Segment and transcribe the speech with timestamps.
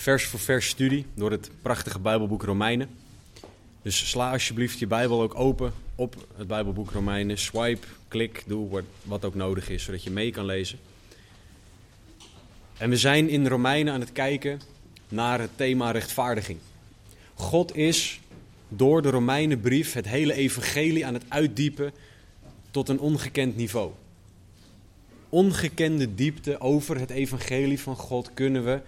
[0.00, 2.88] vers voor vers studie door het prachtige Bijbelboek Romeinen.
[3.82, 7.38] Dus sla alsjeblieft je Bijbel ook open op het Bijbelboek Romeinen.
[7.38, 10.78] Swipe, klik, doe wat ook nodig is, zodat je mee kan lezen.
[12.76, 14.60] En we zijn in Romeinen aan het kijken
[15.08, 16.58] naar het thema rechtvaardiging.
[17.34, 18.20] God is
[18.68, 21.92] door de Romeinenbrief het hele evangelie aan het uitdiepen
[22.70, 23.90] tot een ongekend niveau.
[25.28, 28.80] Ongekende diepte over het evangelie van God kunnen we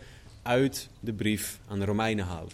[0.42, 2.52] uit de brief aan de Romeinen halen.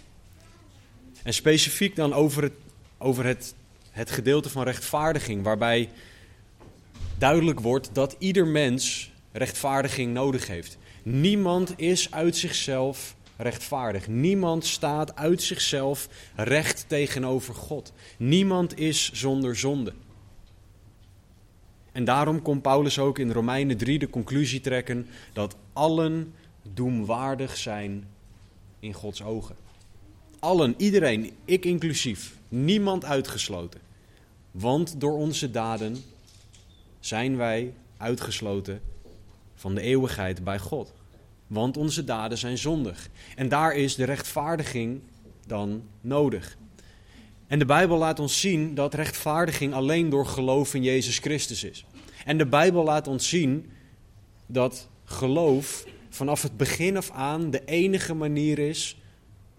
[1.22, 2.52] En specifiek dan over het,
[2.98, 3.54] over het,
[3.90, 5.88] het gedeelte van rechtvaardiging, waarbij
[7.18, 10.78] duidelijk wordt dat ieder mens rechtvaardiging nodig heeft.
[11.02, 14.08] Niemand is uit zichzelf rechtvaardig.
[14.08, 17.92] Niemand staat uit zichzelf recht tegenover God.
[18.16, 19.92] Niemand is zonder zonde.
[21.92, 26.34] En daarom kon Paulus ook in Romeinen 3 de conclusie trekken dat allen
[26.74, 28.08] doemwaardig zijn
[28.80, 29.56] in Gods ogen.
[30.38, 33.80] Allen, iedereen, ik inclusief, niemand uitgesloten.
[34.50, 35.96] Want door onze daden
[37.00, 38.80] zijn wij uitgesloten
[39.54, 40.92] van de eeuwigheid bij God.
[41.46, 43.08] Want onze daden zijn zondig.
[43.36, 45.00] En daar is de rechtvaardiging
[45.46, 46.56] dan nodig.
[47.46, 51.84] En de Bijbel laat ons zien dat rechtvaardiging alleen door geloof in Jezus Christus is.
[52.24, 53.70] En de Bijbel laat ons zien
[54.46, 58.96] dat geloof vanaf het begin af aan de enige manier is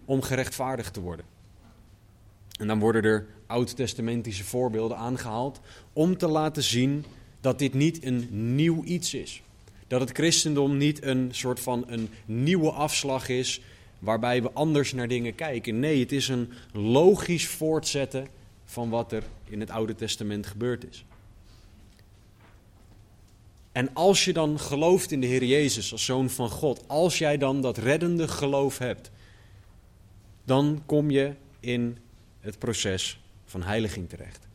[0.04, 1.24] om gerechtvaardigd te worden.
[2.58, 5.60] En dan worden er oud-testamentische voorbeelden aangehaald
[5.92, 7.04] om te laten zien
[7.40, 9.42] dat dit niet een nieuw iets is.
[9.86, 13.60] Dat het christendom niet een soort van een nieuwe afslag is
[13.98, 15.78] waarbij we anders naar dingen kijken.
[15.80, 18.26] Nee, het is een logisch voortzetten
[18.64, 21.04] van wat er in het Oude Testament gebeurd is.
[23.72, 27.36] En als je dan gelooft in de Heer Jezus als zoon van God, als jij
[27.38, 29.10] dan dat reddende geloof hebt,
[30.44, 31.98] dan kom je in
[32.40, 34.48] het proces van heiliging terecht.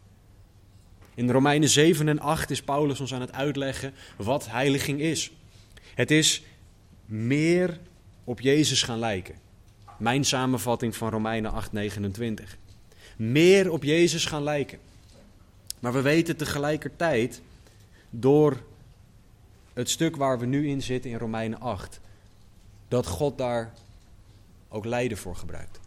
[1.16, 5.32] In Romeinen 7 en 8 is Paulus ons aan het uitleggen wat heiliging is.
[5.94, 6.44] Het is
[7.06, 7.80] meer
[8.24, 9.36] op Jezus gaan lijken.
[9.98, 12.58] Mijn samenvatting van Romeinen 8, 29.
[13.18, 14.80] Meer op Jezus gaan lijken.
[15.80, 17.42] Maar we weten tegelijkertijd
[18.10, 18.64] door
[19.76, 22.00] het stuk waar we nu in zitten in Romeinen 8,
[22.88, 23.74] dat God daar
[24.70, 25.80] ook lijden voor gebruikt.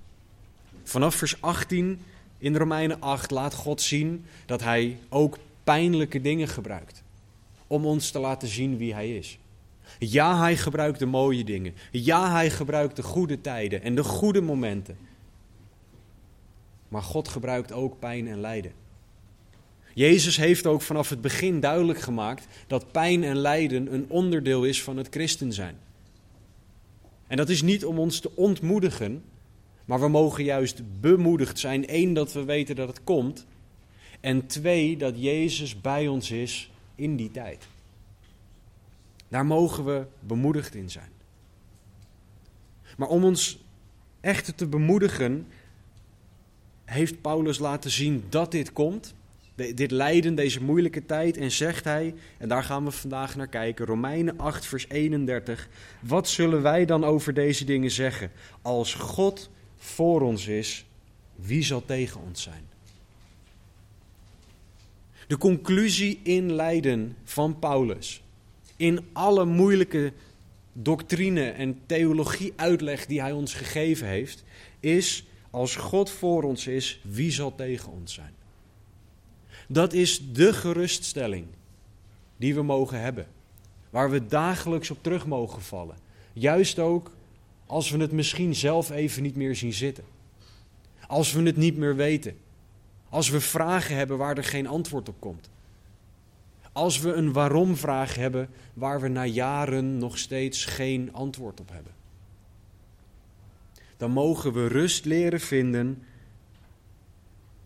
[0.82, 2.00] Vanaf vers 18
[2.38, 7.02] in Romeinen 8 laat God zien dat Hij ook pijnlijke dingen gebruikt.
[7.66, 9.38] Om ons te laten zien wie Hij is.
[9.98, 11.74] Ja, Hij gebruikt de mooie dingen.
[11.90, 14.96] Ja, Hij gebruikt de goede tijden en de goede momenten.
[16.88, 18.72] Maar God gebruikt ook pijn en lijden.
[19.98, 24.82] Jezus heeft ook vanaf het begin duidelijk gemaakt dat pijn en lijden een onderdeel is
[24.82, 25.76] van het christen zijn.
[27.26, 29.22] En dat is niet om ons te ontmoedigen,
[29.84, 31.84] maar we mogen juist bemoedigd zijn.
[31.86, 33.46] Eén, dat we weten dat het komt.
[34.20, 37.66] En twee, dat Jezus bij ons is in die tijd.
[39.28, 41.10] Daar mogen we bemoedigd in zijn.
[42.96, 43.64] Maar om ons
[44.20, 45.46] echt te bemoedigen,
[46.84, 49.16] heeft Paulus laten zien dat dit komt
[49.74, 51.36] dit lijden, deze moeilijke tijd.
[51.36, 55.68] En zegt hij, en daar gaan we vandaag naar kijken, Romeinen 8, vers 31.
[56.00, 58.30] Wat zullen wij dan over deze dingen zeggen?
[58.62, 60.84] Als God voor ons is,
[61.34, 62.66] wie zal tegen ons zijn?
[65.26, 68.22] De conclusie in lijden van Paulus,
[68.76, 70.12] in alle moeilijke
[70.72, 74.44] doctrine en theologie uitleg die hij ons gegeven heeft,
[74.80, 78.37] is als God voor ons is, wie zal tegen ons zijn?
[79.70, 81.46] Dat is de geruststelling
[82.36, 83.26] die we mogen hebben.
[83.90, 85.96] Waar we dagelijks op terug mogen vallen.
[86.32, 87.10] Juist ook
[87.66, 90.04] als we het misschien zelf even niet meer zien zitten.
[91.06, 92.36] Als we het niet meer weten.
[93.08, 95.50] Als we vragen hebben waar er geen antwoord op komt.
[96.72, 101.92] Als we een waarom-vraag hebben waar we na jaren nog steeds geen antwoord op hebben.
[103.96, 106.02] Dan mogen we rust leren vinden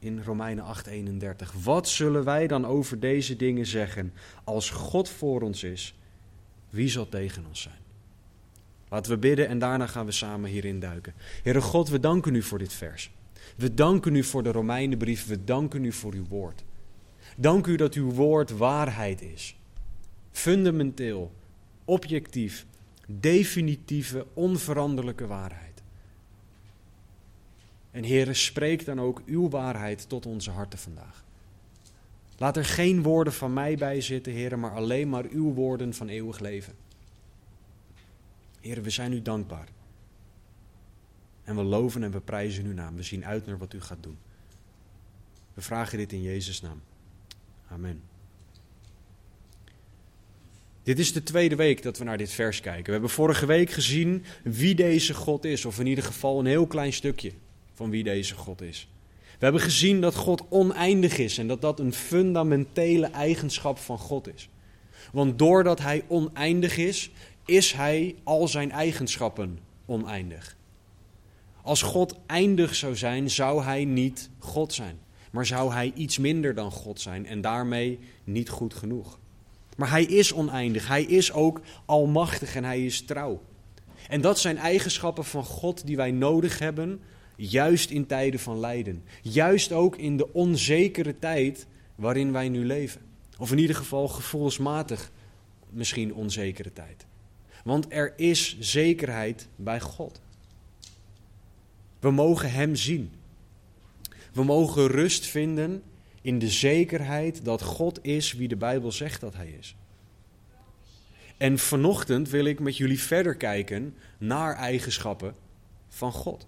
[0.02, 1.52] in Romeinen 8:31.
[1.62, 4.12] Wat zullen wij dan over deze dingen zeggen?
[4.44, 5.94] Als God voor ons is,
[6.70, 7.80] wie zal tegen ons zijn?
[8.88, 11.14] Laten we bidden en daarna gaan we samen hierin duiken.
[11.42, 13.10] Heere God, we danken u voor dit vers.
[13.56, 15.26] We danken u voor de Romeinenbrief.
[15.26, 16.64] We danken u voor uw woord.
[17.36, 19.56] Dank u dat uw woord waarheid is.
[20.30, 21.32] Fundamenteel,
[21.84, 22.66] objectief,
[23.06, 25.71] definitieve, onveranderlijke waarheid.
[27.92, 31.24] En Heere, spreek dan ook uw waarheid tot onze harten vandaag.
[32.38, 36.08] Laat er geen woorden van mij bij zitten, Heere, maar alleen maar uw woorden van
[36.08, 36.74] eeuwig leven.
[38.60, 39.68] Heere, we zijn u dankbaar.
[41.44, 42.96] En we loven en we prijzen uw naam.
[42.96, 44.18] We zien uit naar wat u gaat doen.
[45.54, 46.80] We vragen dit in Jezus' naam.
[47.68, 48.02] Amen.
[50.82, 52.84] Dit is de tweede week dat we naar dit vers kijken.
[52.84, 56.66] We hebben vorige week gezien wie deze God is, of in ieder geval een heel
[56.66, 57.32] klein stukje
[57.82, 58.88] van wie deze God is.
[59.38, 64.34] We hebben gezien dat God oneindig is en dat dat een fundamentele eigenschap van God
[64.34, 64.48] is.
[65.12, 67.10] Want doordat Hij oneindig is,
[67.44, 70.56] is Hij al zijn eigenschappen oneindig.
[71.62, 74.98] Als God eindig zou zijn, zou Hij niet God zijn,
[75.30, 79.18] maar zou Hij iets minder dan God zijn en daarmee niet goed genoeg.
[79.76, 83.42] Maar hij is oneindig, hij is ook almachtig en hij is trouw.
[84.08, 87.00] En dat zijn eigenschappen van God die wij nodig hebben,
[87.50, 89.04] juist in tijden van lijden.
[89.22, 93.00] Juist ook in de onzekere tijd waarin wij nu leven.
[93.38, 95.10] Of in ieder geval gevoelsmatig
[95.70, 97.06] misschien onzekere tijd.
[97.64, 100.20] Want er is zekerheid bij God.
[102.00, 103.12] We mogen Hem zien.
[104.32, 105.82] We mogen rust vinden
[106.20, 109.76] in de zekerheid dat God is wie de Bijbel zegt dat Hij is.
[111.36, 115.34] En vanochtend wil ik met jullie verder kijken naar eigenschappen
[115.88, 116.46] van God.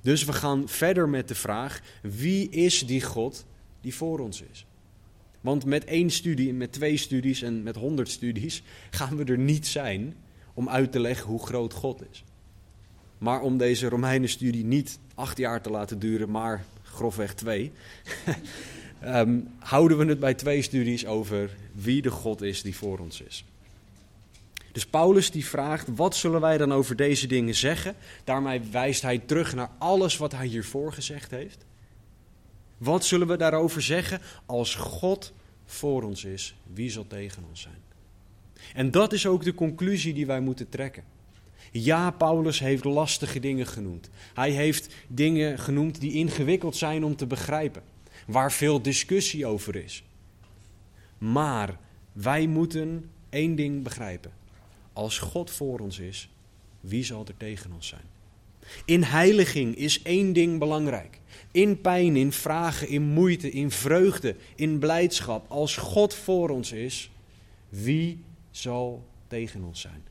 [0.00, 3.44] Dus we gaan verder met de vraag: wie is die God
[3.80, 4.66] die voor ons is?
[5.40, 9.66] Want met één studie, met twee studies en met honderd studies gaan we er niet
[9.66, 10.14] zijn
[10.54, 12.24] om uit te leggen hoe groot God is.
[13.18, 17.72] Maar om deze Romeinen-studie niet acht jaar te laten duren, maar grofweg twee,
[19.04, 23.20] um, houden we het bij twee studies over wie de God is die voor ons
[23.20, 23.44] is.
[24.72, 27.94] Dus Paulus die vraagt, wat zullen wij dan over deze dingen zeggen?
[28.24, 31.64] Daarmee wijst hij terug naar alles wat hij hiervoor gezegd heeft.
[32.78, 34.20] Wat zullen we daarover zeggen?
[34.46, 35.32] Als God
[35.64, 37.82] voor ons is, wie zal tegen ons zijn?
[38.74, 41.04] En dat is ook de conclusie die wij moeten trekken.
[41.72, 44.10] Ja, Paulus heeft lastige dingen genoemd.
[44.34, 47.82] Hij heeft dingen genoemd die ingewikkeld zijn om te begrijpen
[48.26, 50.04] waar veel discussie over is.
[51.18, 51.78] Maar
[52.12, 54.32] wij moeten één ding begrijpen.
[55.00, 56.28] Als God voor ons is,
[56.80, 58.04] wie zal er tegen ons zijn?
[58.84, 61.20] In heiliging is één ding belangrijk.
[61.50, 65.50] In pijn, in vragen, in moeite, in vreugde, in blijdschap.
[65.50, 67.10] Als God voor ons is,
[67.68, 70.02] wie zal tegen ons zijn?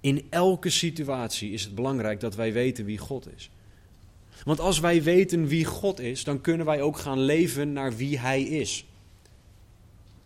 [0.00, 3.50] In elke situatie is het belangrijk dat wij weten wie God is.
[4.44, 8.18] Want als wij weten wie God is, dan kunnen wij ook gaan leven naar wie
[8.18, 8.86] Hij is.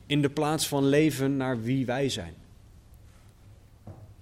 [0.07, 2.40] In de plaats van leven naar wie wij zijn.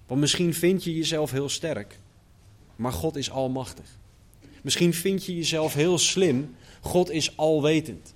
[0.09, 1.99] Want misschien vind je jezelf heel sterk,
[2.75, 3.85] maar God is almachtig.
[4.61, 8.13] Misschien vind je jezelf heel slim, God is alwetend.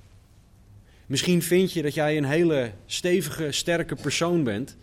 [1.06, 4.78] Misschien vind je dat jij een hele stevige, sterke persoon bent.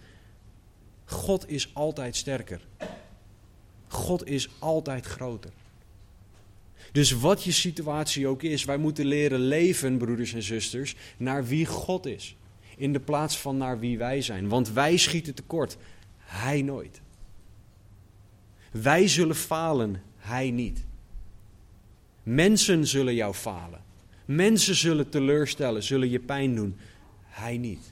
[1.05, 2.61] God is altijd sterker.
[3.89, 5.51] God is altijd groter.
[6.93, 11.67] Dus wat je situatie ook is, wij moeten leren leven, broeders en zusters, naar wie
[11.67, 12.37] God is.
[12.77, 14.49] In de plaats van naar wie wij zijn.
[14.49, 15.77] Want wij schieten tekort,
[16.31, 17.01] Hij nooit.
[18.71, 20.85] Wij zullen falen, Hij niet.
[22.23, 23.83] Mensen zullen jou falen.
[24.25, 26.77] Mensen zullen teleurstellen, zullen je pijn doen.
[27.25, 27.91] Hij niet.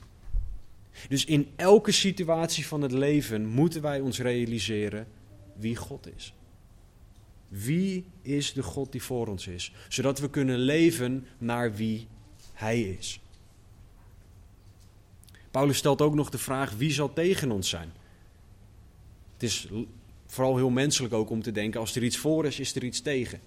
[1.09, 5.07] Dus in elke situatie van het leven moeten wij ons realiseren
[5.57, 6.35] wie God is.
[7.49, 9.73] Wie is de God die voor ons is?
[9.89, 12.07] Zodat we kunnen leven naar wie
[12.53, 13.21] Hij is.
[15.51, 17.93] Paulus stelt ook nog de vraag: wie zal tegen ons zijn?
[19.39, 19.69] Het is
[20.27, 23.01] vooral heel menselijk ook om te denken: als er iets voor is, is er iets
[23.01, 23.41] tegen.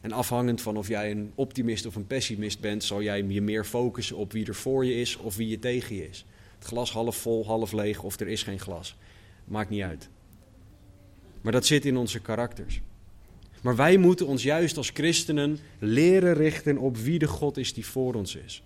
[0.00, 3.64] En afhangend van of jij een optimist of een pessimist bent, zal jij je meer
[3.64, 6.24] focussen op wie er voor je is of wie je tegen je is.
[6.58, 8.96] Het glas half vol, half leeg of er is geen glas.
[9.44, 10.08] Maakt niet uit.
[11.40, 12.80] Maar dat zit in onze karakters.
[13.62, 17.86] Maar wij moeten ons juist als christenen leren richten op wie de God is die
[17.86, 18.62] voor ons is.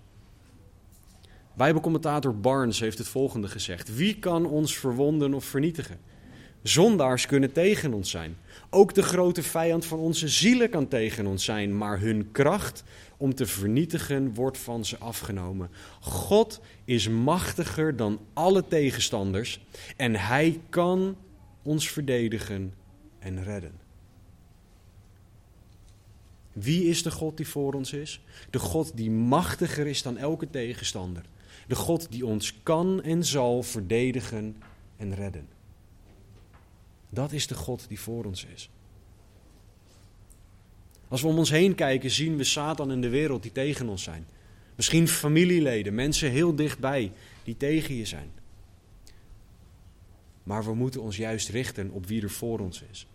[1.56, 5.99] Bijbelcommentator Barnes heeft het volgende gezegd: Wie kan ons verwonden of vernietigen?
[6.66, 8.37] Zondaars kunnen tegen ons zijn.
[8.70, 12.85] Ook de grote vijand van onze zielen kan tegen ons zijn, maar hun kracht
[13.16, 15.70] om te vernietigen wordt van ze afgenomen.
[16.00, 19.61] God is machtiger dan alle tegenstanders
[19.96, 21.16] en hij kan
[21.62, 22.75] ons verdedigen
[23.18, 23.73] en redden.
[26.52, 28.20] Wie is de God die voor ons is?
[28.50, 31.23] De God die machtiger is dan elke tegenstander.
[31.66, 34.56] De God die ons kan en zal verdedigen
[34.96, 35.55] en redden.
[37.08, 38.70] Dat is de God die voor ons is.
[41.08, 44.02] Als we om ons heen kijken, zien we Satan in de wereld die tegen ons
[44.02, 44.26] zijn.
[44.75, 47.12] Misschien familieleden, mensen heel dichtbij
[47.44, 48.30] die tegen je zijn.
[50.42, 53.06] Maar we moeten ons juist richten op wie er voor ons is.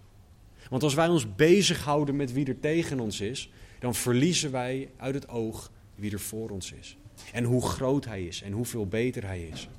[0.70, 5.14] Want als wij ons bezighouden met wie er tegen ons is, dan verliezen wij uit
[5.14, 6.98] het oog wie er voor ons is.
[7.34, 9.70] En hoe groot hij is en hoeveel beter hij is.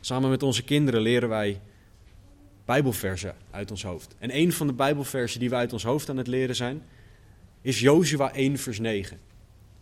[0.00, 1.60] Samen met onze kinderen leren wij
[2.64, 4.14] Bijbelversen uit ons hoofd.
[4.18, 6.82] En een van de Bijbelversen die we uit ons hoofd aan het leren zijn,
[7.60, 9.20] is Jozua 1, vers 9.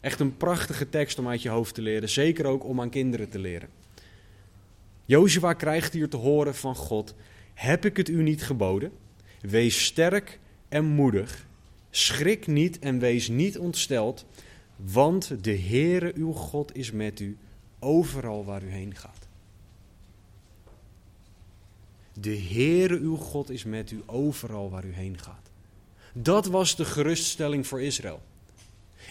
[0.01, 3.29] Echt een prachtige tekst om uit je hoofd te leren, zeker ook om aan kinderen
[3.29, 3.69] te leren.
[5.05, 7.15] Jozua krijgt hier te horen van God:
[7.55, 8.93] Heb ik het u niet geboden?
[9.41, 11.47] Wees sterk en moedig.
[11.91, 14.27] Schrik niet en wees niet ontsteld,
[14.77, 17.37] want de Heere uw God is met u
[17.79, 19.29] overal waar u heen gaat.
[22.13, 25.51] De Heere uw God is met u overal waar u heen gaat.
[26.13, 28.23] Dat was de geruststelling voor Israël.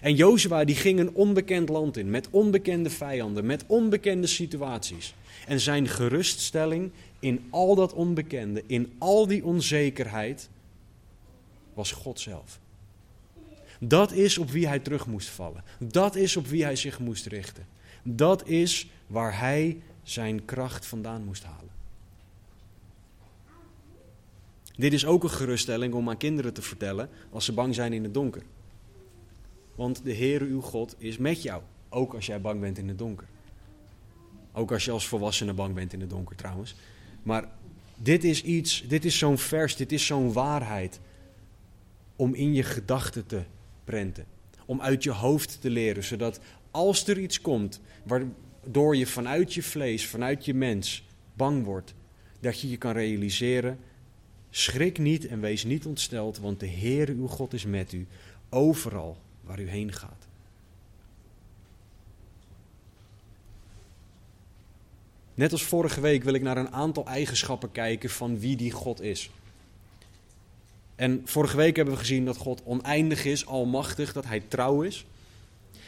[0.01, 5.13] En Jozua die ging een onbekend land in, met onbekende vijanden, met onbekende situaties.
[5.47, 10.49] En zijn geruststelling in al dat onbekende, in al die onzekerheid,
[11.73, 12.59] was God zelf.
[13.79, 15.63] Dat is op wie hij terug moest vallen.
[15.77, 17.67] Dat is op wie hij zich moest richten.
[18.03, 21.78] Dat is waar hij zijn kracht vandaan moest halen.
[24.79, 28.03] Dit is ook een geruststelling om aan kinderen te vertellen als ze bang zijn in
[28.03, 28.41] het donker.
[29.75, 32.97] Want de Heere uw God is met jou, ook als jij bang bent in het
[32.97, 33.27] donker.
[34.51, 36.75] Ook als je als volwassene bang bent in het donker trouwens.
[37.23, 37.49] Maar
[37.95, 40.99] dit is iets, dit is zo'n vers, dit is zo'n waarheid
[42.15, 43.41] om in je gedachten te
[43.83, 44.25] prenten.
[44.65, 46.39] Om uit je hoofd te leren, zodat
[46.71, 51.93] als er iets komt waardoor je vanuit je vlees, vanuit je mens bang wordt,
[52.39, 53.79] dat je je kan realiseren,
[54.49, 58.07] schrik niet en wees niet ontsteld, want de Heer uw God is met u,
[58.49, 60.27] overal waar u heen gaat.
[65.33, 69.01] Net als vorige week wil ik naar een aantal eigenschappen kijken van wie die God
[69.01, 69.29] is.
[70.95, 75.05] En vorige week hebben we gezien dat God oneindig is, almachtig, dat Hij trouw is.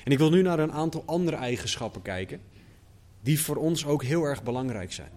[0.03, 2.41] En ik wil nu naar een aantal andere eigenschappen kijken,
[3.21, 5.11] die voor ons ook heel erg belangrijk zijn.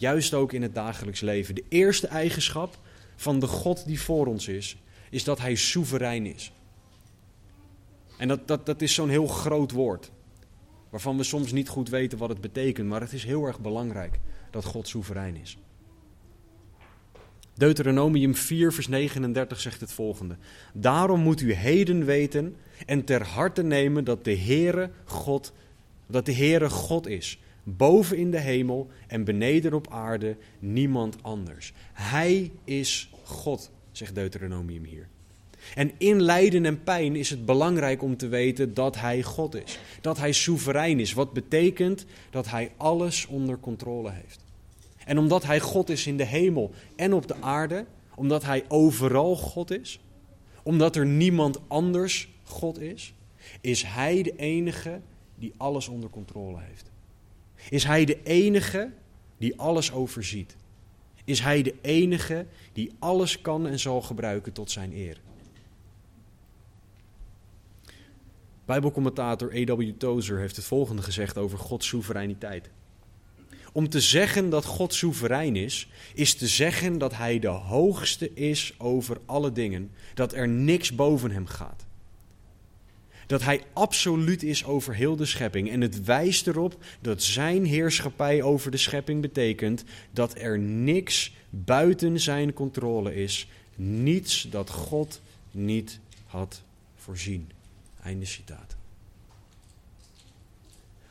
[0.00, 1.54] Juist ook in het dagelijks leven.
[1.54, 2.78] De eerste eigenschap
[3.16, 4.76] van de God die voor ons is,
[5.10, 6.52] is dat Hij soeverein is.
[8.18, 10.10] En dat, dat, dat is zo'n heel groot woord,
[10.90, 14.18] waarvan we soms niet goed weten wat het betekent, maar het is heel erg belangrijk
[14.50, 15.58] dat God soeverein is.
[17.54, 20.36] Deuteronomium 4, vers 39 zegt het volgende.
[20.72, 25.52] Daarom moet u heden weten en ter harte nemen dat de Heere God,
[26.06, 27.38] dat de Heere God is.
[27.76, 31.72] Boven in de hemel en beneden op aarde niemand anders.
[31.92, 35.08] Hij is God, zegt Deuteronomium hier.
[35.74, 39.78] En in lijden en pijn is het belangrijk om te weten dat Hij God is.
[40.00, 41.12] Dat Hij soeverein is.
[41.12, 44.44] Wat betekent dat Hij alles onder controle heeft.
[45.04, 47.84] En omdat Hij God is in de hemel en op de aarde,
[48.14, 50.00] omdat Hij overal God is,
[50.62, 53.14] omdat er niemand anders God is,
[53.60, 55.00] is Hij de enige
[55.34, 56.89] die alles onder controle heeft.
[57.68, 58.92] Is Hij de enige
[59.38, 60.56] die alles overziet.
[61.24, 65.20] Is Hij de enige die alles kan en zal gebruiken tot Zijn eer.
[68.64, 69.90] Bijbelcommentator A.W.
[69.98, 72.70] Tozer heeft het volgende gezegd over Gods soevereiniteit.
[73.72, 78.74] Om te zeggen dat God soeverein is, is te zeggen dat Hij de hoogste is
[78.78, 81.86] over alle dingen, dat er niks boven Hem gaat.
[83.30, 85.70] Dat Hij absoluut is over heel de schepping.
[85.70, 92.20] En het wijst erop dat Zijn heerschappij over de schepping betekent dat er niks buiten
[92.20, 95.20] Zijn controle is, niets dat God
[95.50, 96.62] niet had
[96.96, 97.50] voorzien.
[98.02, 98.76] Einde citaat.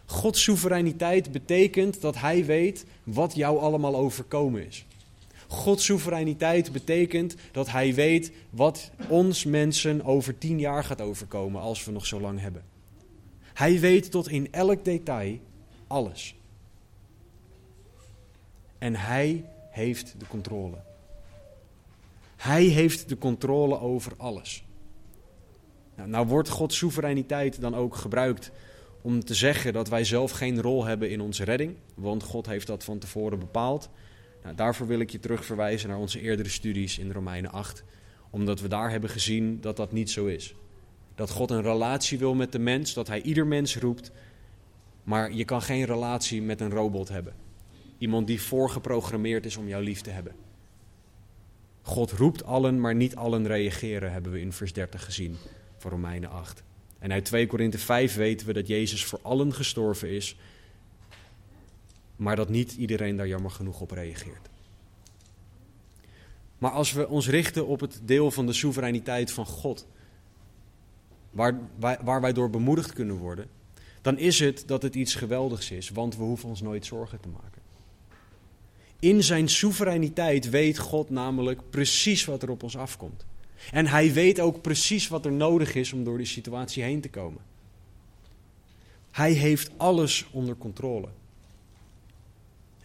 [0.06, 4.86] Gods soevereiniteit betekent dat Hij weet wat jou allemaal overkomen is.
[5.52, 11.86] Gods soevereiniteit betekent dat Hij weet wat ons mensen over tien jaar gaat overkomen als
[11.86, 12.64] we nog zo lang hebben.
[13.54, 15.40] Hij weet tot in elk detail
[15.88, 16.36] alles.
[18.78, 20.78] En Hij heeft de controle.
[22.36, 24.64] Hij heeft de controle over alles.
[25.96, 28.52] Nou, nou wordt Gods soevereiniteit dan ook gebruikt
[29.02, 32.68] om te zeggen dat wij zelf geen rol hebben in onze redding, want God heeft
[32.68, 33.90] dat van tevoren bepaald.
[34.44, 37.84] Nou, daarvoor wil ik je terugverwijzen naar onze eerdere studies in Romeinen 8,
[38.30, 40.56] omdat we daar hebben gezien dat dat niet zo is.
[41.16, 44.12] Dat God een relatie wil met de mens, dat Hij ieder mens roept,
[45.04, 47.34] maar je kan geen relatie met een robot hebben.
[47.98, 50.34] Iemand die voorgeprogrammeerd is om jou lief te hebben.
[51.82, 55.36] God roept allen, maar niet allen reageren, hebben we in vers 30 gezien
[55.78, 56.64] van Romeinen 8.
[57.00, 60.36] En uit 2 Korinthe 5 weten we dat Jezus voor allen gestorven is,
[62.20, 64.50] maar dat niet iedereen daar jammer genoeg op reageert.
[66.58, 69.88] Maar als we ons richten op het deel van de soevereiniteit van God,
[71.30, 71.60] waar,
[72.04, 73.48] waar, wij door bemoedigd kunnen worden,
[74.02, 77.28] dan is het dat het iets geweldigs is, want we hoeven ons nooit zorgen te
[77.28, 77.62] maken.
[79.00, 83.26] In zijn soevereiniteit weet God namelijk precies wat er op ons afkomt.
[83.72, 87.10] En hij weet ook precies wat er nodig is om door die situatie heen te
[87.10, 87.42] komen.
[89.12, 91.08] Hij heeft alles onder controle.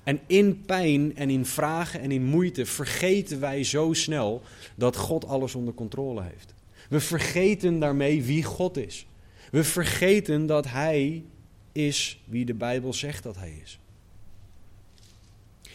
[0.05, 4.43] En in pijn en in vragen en in moeite vergeten wij zo snel
[4.75, 6.55] dat God alles onder controle heeft.
[6.89, 9.07] We vergeten daarmee wie God is.
[9.51, 11.25] We vergeten dat Hij
[11.73, 13.79] is wie de Bijbel zegt dat Hij is.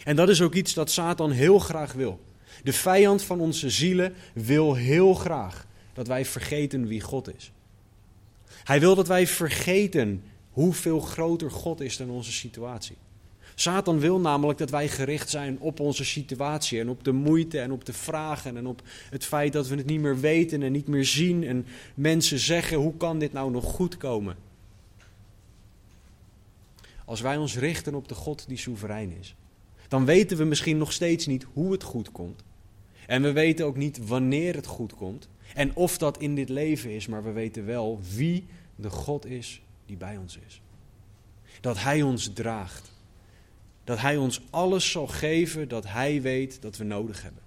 [0.04, 2.20] En dat is ook iets dat Satan heel graag wil.
[2.62, 7.52] De vijand van onze zielen wil heel graag dat wij vergeten wie God is.
[8.64, 12.96] Hij wil dat wij vergeten hoeveel groter God is dan onze situatie.
[13.60, 17.72] Satan wil namelijk dat wij gericht zijn op onze situatie en op de moeite en
[17.72, 20.86] op de vragen en op het feit dat we het niet meer weten en niet
[20.86, 24.36] meer zien en mensen zeggen hoe kan dit nou nog goed komen?
[27.04, 29.34] Als wij ons richten op de God die soeverein is,
[29.88, 32.42] dan weten we misschien nog steeds niet hoe het goed komt.
[33.06, 36.90] En we weten ook niet wanneer het goed komt en of dat in dit leven
[36.90, 40.60] is, maar we weten wel wie de God is die bij ons is.
[41.60, 42.89] Dat Hij ons draagt.
[43.84, 47.42] Dat Hij ons alles zal geven dat Hij weet dat we nodig hebben.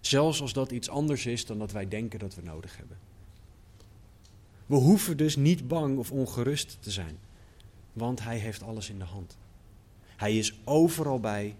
[0.00, 2.98] Zelfs als dat iets anders is dan dat wij denken dat we nodig hebben.
[4.66, 7.18] We hoeven dus niet bang of ongerust te zijn,
[7.92, 9.36] want Hij heeft alles in de hand.
[10.16, 11.54] Hij is overal bij,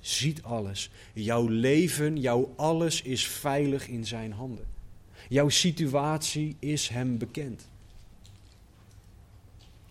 [0.00, 0.90] ziet alles.
[1.12, 4.66] Jouw leven, jouw alles is veilig in Zijn handen.
[5.28, 7.68] Jouw situatie is Hem bekend.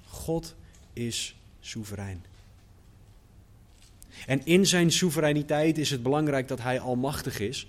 [0.08, 0.56] God
[0.94, 2.24] is soeverein.
[4.26, 7.68] En in zijn soevereiniteit is het belangrijk dat hij almachtig is,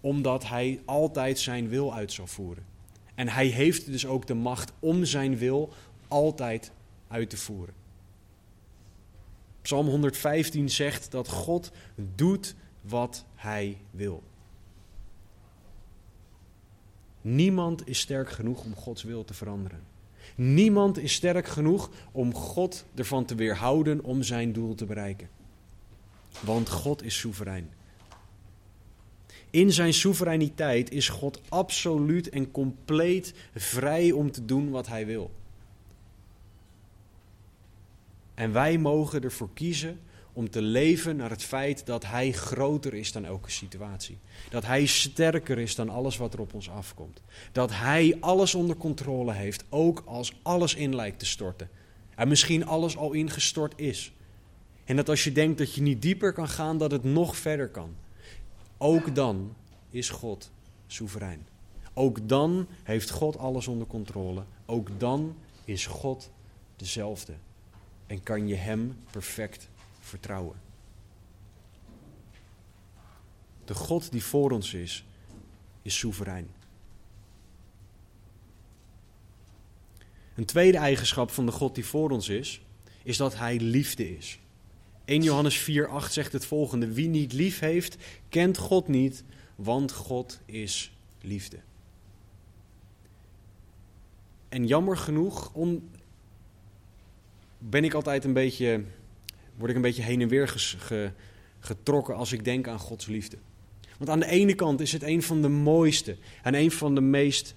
[0.00, 2.64] omdat hij altijd zijn wil uit zal voeren.
[3.14, 5.72] En hij heeft dus ook de macht om zijn wil
[6.08, 6.72] altijd
[7.08, 7.74] uit te voeren.
[9.62, 11.72] Psalm 115 zegt dat God
[12.14, 14.22] doet wat hij wil.
[17.20, 19.80] Niemand is sterk genoeg om Gods wil te veranderen.
[20.34, 25.28] Niemand is sterk genoeg om God ervan te weerhouden om zijn doel te bereiken.
[26.40, 27.70] Want God is soeverein.
[29.50, 35.30] In zijn soevereiniteit is God absoluut en compleet vrij om te doen wat hij wil.
[38.34, 40.00] En wij mogen ervoor kiezen
[40.34, 44.18] om te leven naar het feit dat Hij groter is dan elke situatie.
[44.50, 47.22] Dat Hij sterker is dan alles wat er op ons afkomt.
[47.52, 51.70] Dat Hij alles onder controle heeft, ook als alles in lijkt te storten.
[52.14, 54.12] En misschien alles al ingestort is.
[54.84, 57.68] En dat als je denkt dat je niet dieper kan gaan, dat het nog verder
[57.68, 57.94] kan.
[58.78, 59.54] Ook dan
[59.90, 60.50] is God
[60.86, 61.46] soeverein.
[61.94, 64.44] Ook dan heeft God alles onder controle.
[64.66, 66.30] Ook dan is God
[66.76, 67.34] dezelfde.
[68.06, 69.68] En kan je Hem perfect
[70.00, 70.56] vertrouwen.
[73.64, 75.04] De God die voor ons is,
[75.82, 76.48] is soeverein.
[80.34, 82.62] Een tweede eigenschap van de God die voor ons is,
[83.02, 84.38] is dat Hij liefde is.
[85.04, 87.96] 1 Johannes 4:8 zegt het volgende: Wie niet lief heeft,
[88.28, 91.58] kent God niet, want God is liefde.
[94.48, 95.52] En jammer genoeg
[97.58, 98.84] ben ik altijd een beetje
[99.56, 100.54] word ik een beetje heen en weer
[101.60, 103.36] getrokken als ik denk aan Gods liefde.
[103.98, 107.00] Want aan de ene kant is het een van de mooiste en een van de
[107.00, 107.54] meest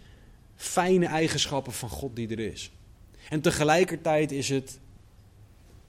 [0.55, 2.71] fijne eigenschappen van God die er is.
[3.29, 4.79] En tegelijkertijd is het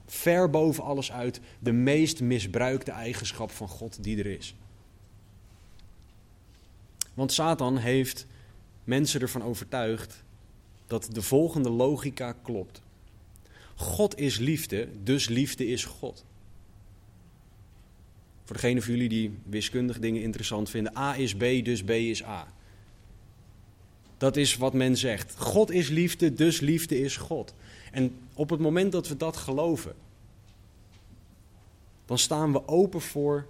[0.09, 4.55] ver boven alles uit de meest misbruikte eigenschap van God die er is.
[7.13, 8.27] Want Satan heeft
[8.83, 10.23] mensen ervan overtuigd
[10.87, 12.81] dat de volgende logica klopt.
[13.75, 16.25] God is liefde, dus liefde is God.
[18.43, 22.23] Voor degene van jullie die wiskundig dingen interessant vinden, A is B, dus B is
[22.23, 22.53] A.
[24.17, 25.35] Dat is wat men zegt.
[25.37, 27.53] God is liefde, dus liefde is God.
[27.91, 29.95] En op het moment dat we dat geloven,
[32.05, 33.47] dan staan we open voor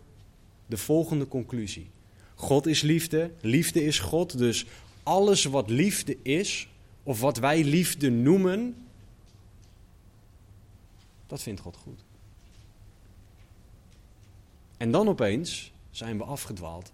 [0.66, 1.90] de volgende conclusie.
[2.36, 4.66] God is liefde, liefde is God, dus
[5.04, 6.68] alles wat liefde is,
[7.04, 8.76] of wat wij liefde noemen,
[11.28, 12.00] dat vindt God goed.
[14.78, 16.92] En dan opeens zijn we afgedwaald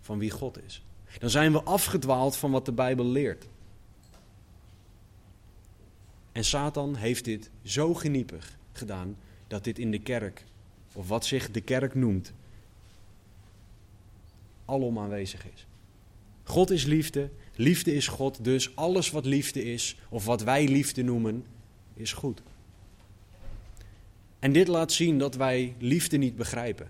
[0.00, 0.82] van wie God is.
[1.18, 3.46] Dan zijn we afgedwaald van wat de Bijbel leert.
[6.32, 9.16] En Satan heeft dit zo geniepig gedaan
[9.46, 10.44] dat dit in de kerk,
[10.92, 12.32] of wat zich de kerk noemt,
[14.64, 15.66] alom aanwezig is.
[16.44, 21.02] God is liefde, liefde is God, dus alles wat liefde is, of wat wij liefde
[21.02, 21.44] noemen,
[21.94, 22.42] is goed.
[24.38, 26.88] En dit laat zien dat wij liefde niet begrijpen.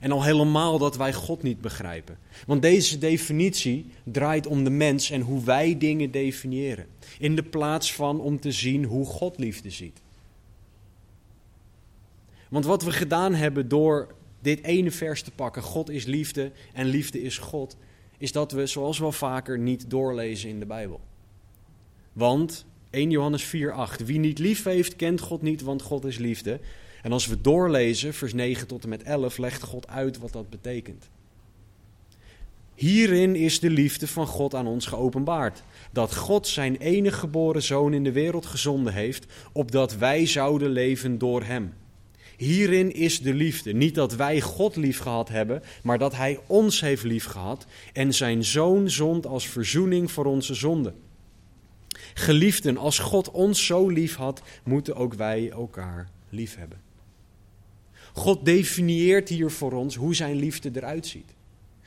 [0.00, 2.18] En al helemaal dat wij God niet begrijpen.
[2.46, 6.86] Want deze definitie draait om de mens en hoe wij dingen definiëren.
[7.18, 10.00] In de plaats van om te zien hoe God liefde ziet.
[12.48, 16.86] Want wat we gedaan hebben door dit ene vers te pakken, God is liefde en
[16.86, 17.76] liefde is God,
[18.18, 21.00] is dat we, zoals wel vaker, niet doorlezen in de Bijbel.
[22.12, 26.60] Want 1 Johannes 4:8, wie niet lief heeft, kent God niet, want God is liefde.
[27.02, 30.50] En als we doorlezen, vers 9 tot en met 11, legt God uit wat dat
[30.50, 31.08] betekent.
[32.74, 35.62] Hierin is de liefde van God aan ons geopenbaard.
[35.92, 41.18] Dat God zijn enige geboren zoon in de wereld gezonden heeft, opdat wij zouden leven
[41.18, 41.72] door hem.
[42.36, 43.72] Hierin is de liefde.
[43.72, 48.14] Niet dat wij God lief gehad hebben, maar dat Hij ons heeft lief gehad en
[48.14, 50.94] zijn zoon zond als verzoening voor onze zonden.
[52.14, 56.87] Geliefden, als God ons zo lief had, moeten ook wij elkaar lief hebben.
[58.12, 61.34] God definieert hier voor ons hoe zijn liefde eruit ziet.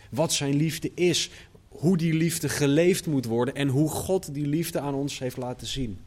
[0.09, 1.29] Wat zijn liefde is,
[1.67, 5.67] hoe die liefde geleefd moet worden en hoe God die liefde aan ons heeft laten
[5.67, 5.99] zien.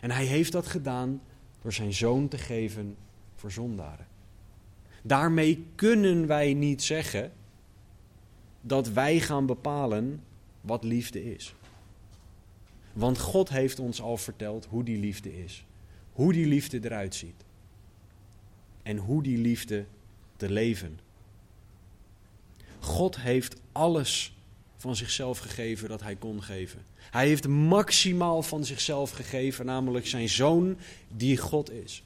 [0.00, 1.20] En hij heeft dat gedaan
[1.62, 2.96] door zijn zoon te geven
[3.34, 4.06] voor zondaren.
[5.02, 7.32] Daarmee kunnen wij niet zeggen
[8.60, 10.22] dat wij gaan bepalen
[10.60, 11.54] wat liefde is.
[12.92, 15.64] Want God heeft ons al verteld hoe die liefde is.
[16.12, 17.43] Hoe die liefde eruit ziet.
[18.84, 19.84] En hoe die liefde
[20.36, 20.98] te leven.
[22.80, 24.34] God heeft alles
[24.76, 26.84] van zichzelf gegeven dat hij kon geven.
[27.10, 30.76] Hij heeft maximaal van zichzelf gegeven, namelijk zijn zoon
[31.08, 32.02] die God is.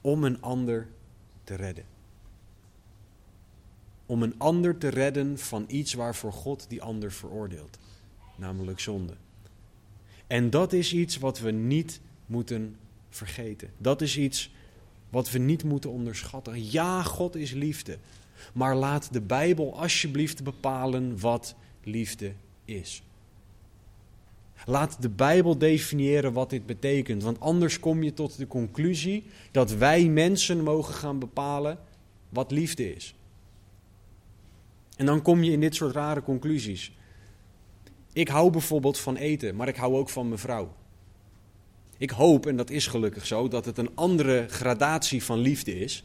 [0.00, 0.88] Om een ander
[1.44, 1.84] te redden.
[4.06, 7.78] Om een ander te redden van iets waarvoor God die ander veroordeelt,
[8.36, 9.14] namelijk zonde.
[10.26, 12.76] En dat is iets wat we niet moeten
[13.16, 13.70] vergeten.
[13.78, 14.54] Dat is iets
[15.10, 16.70] wat we niet moeten onderschatten.
[16.70, 17.98] Ja, God is liefde.
[18.52, 22.32] Maar laat de Bijbel alsjeblieft bepalen wat liefde
[22.64, 23.02] is.
[24.64, 29.72] Laat de Bijbel definiëren wat dit betekent, want anders kom je tot de conclusie dat
[29.72, 31.78] wij mensen mogen gaan bepalen
[32.28, 33.14] wat liefde is.
[34.96, 36.92] En dan kom je in dit soort rare conclusies.
[38.12, 40.74] Ik hou bijvoorbeeld van eten, maar ik hou ook van mijn vrouw.
[41.98, 46.04] Ik hoop, en dat is gelukkig zo, dat het een andere gradatie van liefde is.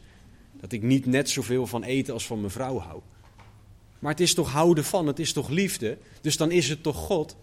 [0.60, 3.00] Dat ik niet net zoveel van eten als van mijn vrouw hou.
[3.98, 6.96] Maar het is toch houden van, het is toch liefde, dus dan is het toch
[6.96, 7.36] God.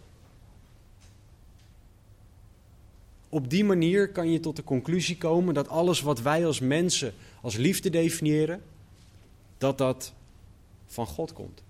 [3.29, 7.13] Op die manier kan je tot de conclusie komen dat alles wat wij als mensen
[7.41, 8.62] als liefde definiëren,
[9.57, 10.13] dat dat
[10.88, 11.63] van God komt.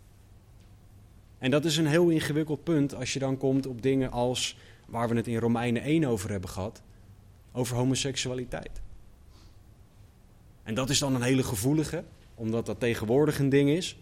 [1.37, 4.57] En dat is een heel ingewikkeld punt als je dan komt op dingen als
[4.89, 6.81] waar we het in Romeinen 1 over hebben gehad,
[7.51, 8.81] over homoseksualiteit.
[10.63, 12.03] En dat is dan een hele gevoelige,
[12.35, 13.97] omdat dat tegenwoordig een ding is.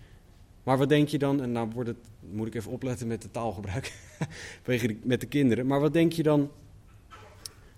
[0.64, 1.98] Maar wat denk je dan, en nou wordt het,
[2.32, 3.94] moet ik even opletten met de taalgebruik,
[5.04, 5.68] met de kinderen.
[5.68, 6.52] Maar wat denk je dan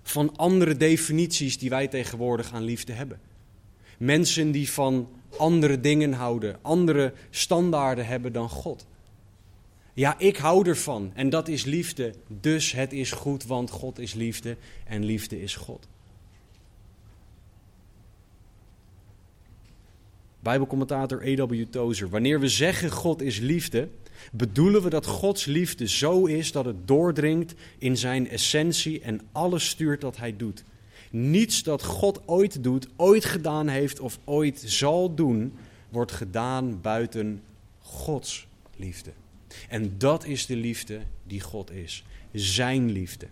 [0.02, 3.20] van andere definities die wij tegenwoordig aan liefde hebben?
[3.98, 8.88] Mensen die van andere dingen houden, andere standaarden hebben dan God.
[10.00, 14.14] Ja, ik hou ervan en dat is liefde, dus het is goed, want God is
[14.14, 15.88] liefde en liefde is God.
[20.40, 21.66] Bijbelcommentator E.W.
[21.70, 22.10] Tozer.
[22.10, 23.90] Wanneer we zeggen God is liefde,
[24.32, 29.70] bedoelen we dat Gods liefde zo is dat het doordringt in zijn essentie en alles
[29.70, 30.64] stuurt dat hij doet.
[31.10, 35.54] Niets dat God ooit doet, ooit gedaan heeft of ooit zal doen,
[35.90, 37.42] wordt gedaan buiten
[37.80, 39.12] Gods liefde.
[39.70, 42.04] En dat is de liefde die God is.
[42.32, 43.28] Zijn liefde.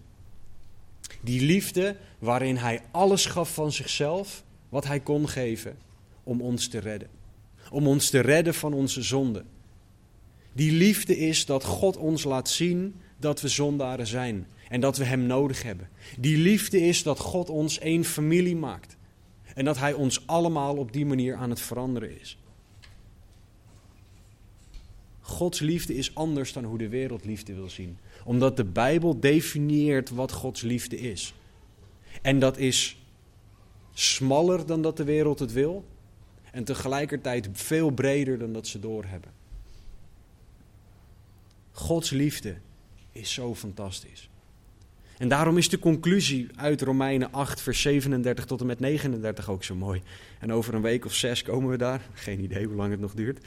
[1.21, 5.77] Die liefde waarin hij alles gaf van zichzelf, wat hij kon geven
[6.23, 7.10] om ons te redden.
[7.71, 9.43] Om ons te redden van onze zonde.
[10.53, 15.03] Die liefde is dat God ons laat zien dat we zondaren zijn en dat we
[15.03, 15.89] Hem nodig hebben.
[16.19, 18.97] Die liefde is dat God ons één familie maakt
[19.56, 22.38] en dat Hij ons allemaal op die manier aan het veranderen is.
[25.27, 30.09] Gods liefde is anders dan hoe de wereld liefde wil zien, omdat de Bijbel definieert
[30.09, 31.33] wat Gods liefde is.
[32.21, 32.97] En dat is
[33.93, 35.85] smaller dan dat de wereld het wil,
[36.51, 39.31] en tegelijkertijd veel breder dan dat ze doorhebben.
[41.71, 42.55] Gods liefde
[43.11, 44.29] is zo fantastisch.
[45.17, 49.63] En daarom is de conclusie uit Romeinen 8, vers 37 tot en met 39 ook
[49.63, 50.01] zo mooi.
[50.39, 52.01] En over een week of zes komen we daar.
[52.13, 53.39] Geen idee hoe lang het nog duurt.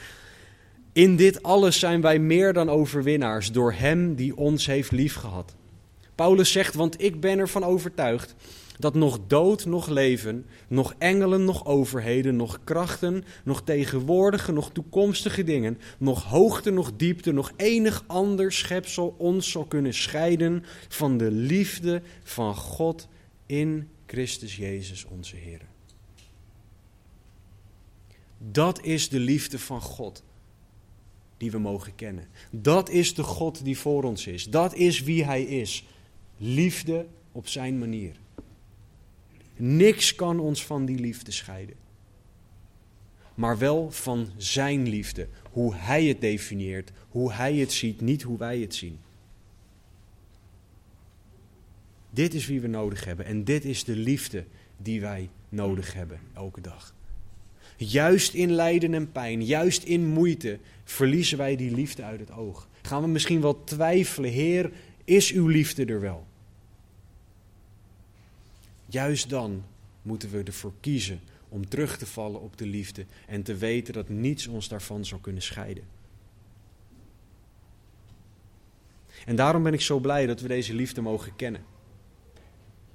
[0.93, 5.55] In dit alles zijn wij meer dan overwinnaars door Hem die ons heeft liefgehad.
[6.15, 8.35] Paulus zegt, want ik ben ervan overtuigd
[8.79, 15.45] dat nog dood, nog leven, nog engelen, nog overheden, nog krachten, nog tegenwoordige, nog toekomstige
[15.45, 21.31] dingen, nog hoogte, nog diepte, nog enig ander schepsel ons zal kunnen scheiden van de
[21.31, 23.09] liefde van God
[23.47, 25.61] in Christus Jezus onze Heer.
[28.39, 30.23] Dat is de liefde van God
[31.41, 32.29] die we mogen kennen.
[32.51, 34.45] Dat is de God die voor ons is.
[34.45, 35.85] Dat is wie Hij is.
[36.37, 38.17] Liefde op Zijn manier.
[39.57, 41.77] Niks kan ons van die liefde scheiden.
[43.35, 45.29] Maar wel van Zijn liefde.
[45.51, 48.99] Hoe Hij het definieert, hoe Hij het ziet, niet hoe wij het zien.
[52.11, 54.45] Dit is wie we nodig hebben en dit is de liefde
[54.77, 56.95] die wij nodig hebben elke dag.
[57.83, 62.69] Juist in lijden en pijn, juist in moeite, verliezen wij die liefde uit het oog.
[62.83, 64.73] Gaan we misschien wel twijfelen, Heer,
[65.05, 66.27] is uw liefde er wel?
[68.87, 69.65] Juist dan
[70.03, 74.09] moeten we ervoor kiezen om terug te vallen op de liefde en te weten dat
[74.09, 75.85] niets ons daarvan zou kunnen scheiden.
[79.27, 81.65] En daarom ben ik zo blij dat we deze liefde mogen kennen.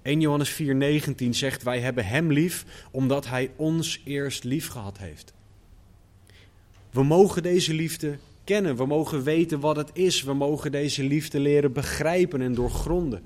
[0.05, 5.33] 1 Johannes 4:19 zegt: Wij hebben Hem lief omdat Hij ons eerst lief gehad heeft.
[6.91, 11.39] We mogen deze liefde kennen, we mogen weten wat het is, we mogen deze liefde
[11.39, 13.23] leren begrijpen en doorgronden.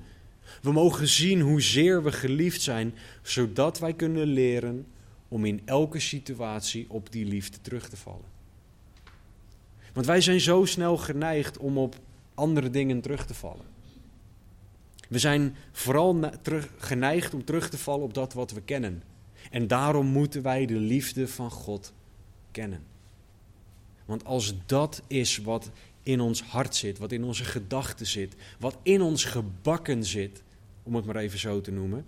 [0.62, 4.86] We mogen zien hoezeer we geliefd zijn, zodat wij kunnen leren
[5.28, 8.28] om in elke situatie op die liefde terug te vallen.
[9.92, 11.96] Want wij zijn zo snel geneigd om op
[12.34, 13.64] andere dingen terug te vallen.
[15.10, 19.02] We zijn vooral terug, geneigd om terug te vallen op dat wat we kennen.
[19.50, 21.92] En daarom moeten wij de liefde van God
[22.50, 22.82] kennen.
[24.04, 25.70] Want als dat is wat
[26.02, 30.42] in ons hart zit, wat in onze gedachten zit, wat in ons gebakken zit,
[30.82, 32.04] om het maar even zo te noemen,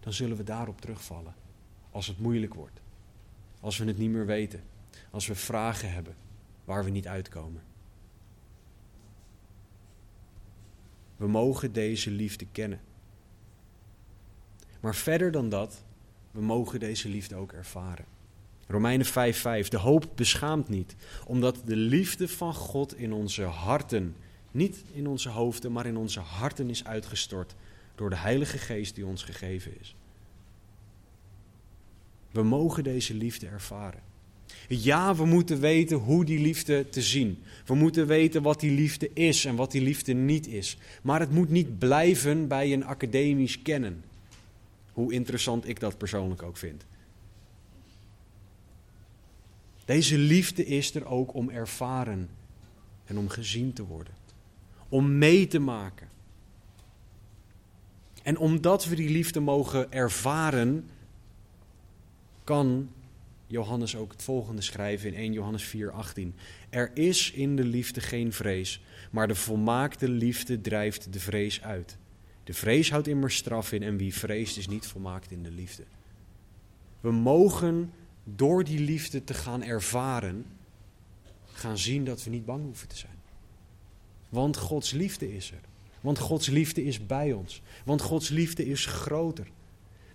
[0.00, 1.34] dan zullen we daarop terugvallen.
[1.90, 2.80] Als het moeilijk wordt,
[3.60, 4.62] als we het niet meer weten,
[5.10, 6.14] als we vragen hebben
[6.64, 7.62] waar we niet uitkomen.
[11.24, 12.80] We mogen deze liefde kennen.
[14.80, 15.84] Maar verder dan dat,
[16.30, 18.04] we mogen deze liefde ook ervaren.
[18.66, 19.68] Romeinen 5:5.
[19.68, 24.16] De hoop beschaamt niet, omdat de liefde van God in onze harten,
[24.50, 27.54] niet in onze hoofden, maar in onze harten is uitgestort
[27.94, 29.96] door de Heilige Geest die ons gegeven is.
[32.30, 34.02] We mogen deze liefde ervaren.
[34.68, 37.42] Ja, we moeten weten hoe die liefde te zien.
[37.66, 40.76] We moeten weten wat die liefde is en wat die liefde niet is.
[41.02, 44.04] Maar het moet niet blijven bij een academisch kennen.
[44.92, 46.84] Hoe interessant ik dat persoonlijk ook vind.
[49.84, 52.28] Deze liefde is er ook om ervaren
[53.04, 54.14] en om gezien te worden.
[54.88, 56.08] Om mee te maken.
[58.22, 60.88] En omdat we die liefde mogen ervaren,
[62.44, 62.88] kan
[63.46, 66.34] Johannes ook het volgende schrijven in 1 Johannes 4:18.
[66.70, 71.96] Er is in de liefde geen vrees, maar de volmaakte liefde drijft de vrees uit.
[72.44, 75.84] De vrees houdt immers straf in en wie vreest is niet volmaakt in de liefde.
[77.00, 77.92] We mogen
[78.24, 80.46] door die liefde te gaan ervaren,
[81.52, 83.18] gaan zien dat we niet bang hoeven te zijn.
[84.28, 85.60] Want Gods liefde is er.
[86.00, 87.62] Want Gods liefde is bij ons.
[87.84, 89.46] Want Gods liefde is groter.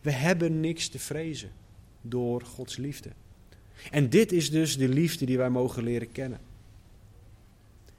[0.01, 1.51] We hebben niks te vrezen
[2.01, 3.09] door Gods liefde.
[3.91, 6.39] En dit is dus de liefde die wij mogen leren kennen.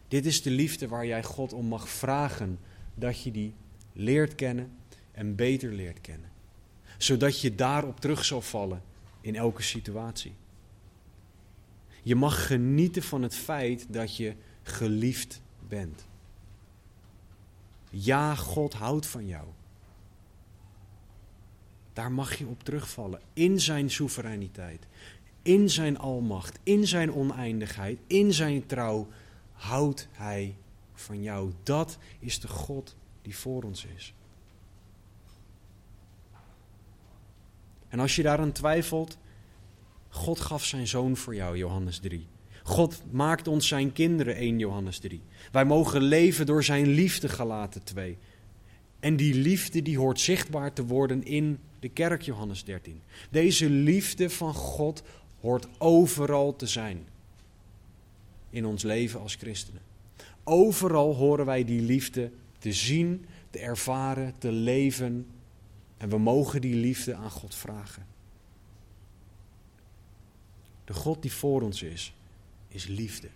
[0.08, 2.58] Dit is de liefde waar jij God om mag vragen
[2.94, 3.54] dat je die
[3.92, 4.72] leert kennen
[5.12, 6.30] en beter leert kennen.
[6.98, 8.82] Zodat je daarop terug zal vallen
[9.20, 10.32] in elke situatie.
[12.02, 16.06] Je mag genieten van het feit dat je geliefd bent.
[17.90, 19.46] Ja, God houdt van jou.
[22.00, 24.86] Daar mag je op terugvallen in zijn soevereiniteit,
[25.42, 29.08] in zijn almacht, in zijn oneindigheid, in zijn trouw
[29.52, 30.56] houdt hij
[30.94, 31.52] van jou.
[31.62, 34.14] Dat is de God die voor ons is.
[37.88, 39.18] En als je daaraan twijfelt,
[40.08, 42.26] God gaf zijn zoon voor jou, Johannes 3.
[42.62, 45.20] God maakt ons zijn kinderen, 1 Johannes 3.
[45.52, 48.18] Wij mogen leven door zijn liefde, gelaten 2.
[49.00, 53.02] En die liefde die hoort zichtbaar te worden in de kerk, Johannes 13.
[53.30, 55.02] Deze liefde van God
[55.40, 57.06] hoort overal te zijn
[58.50, 59.82] in ons leven als christenen.
[60.44, 65.26] Overal horen wij die liefde te zien, te ervaren, te leven.
[65.96, 68.06] En we mogen die liefde aan God vragen.
[70.84, 72.14] De God die voor ons is,
[72.68, 73.28] is liefde.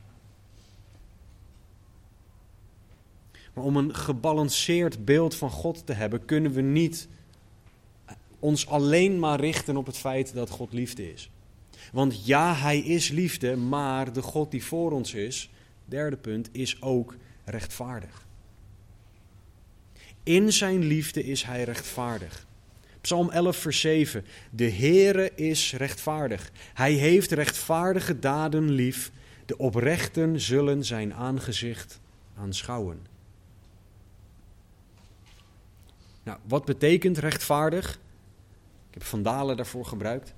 [3.54, 7.09] Maar om een gebalanceerd beeld van God te hebben, kunnen we niet
[8.44, 11.30] ons alleen maar richten op het feit dat God liefde is.
[11.92, 15.50] Want ja, hij is liefde, maar de God die voor ons is,
[15.85, 18.26] derde punt, is ook rechtvaardig.
[20.22, 22.46] In zijn liefde is hij rechtvaardig.
[23.00, 24.24] Psalm 11, vers 7.
[24.50, 26.50] De Heere is rechtvaardig.
[26.74, 29.12] Hij heeft rechtvaardige daden lief.
[29.46, 32.00] De oprechten zullen zijn aangezicht
[32.38, 33.07] aanschouwen.
[36.22, 38.02] Nou, wat betekent rechtvaardig?
[38.94, 40.35] Ik heb Vandalen daarvoor gebruikt.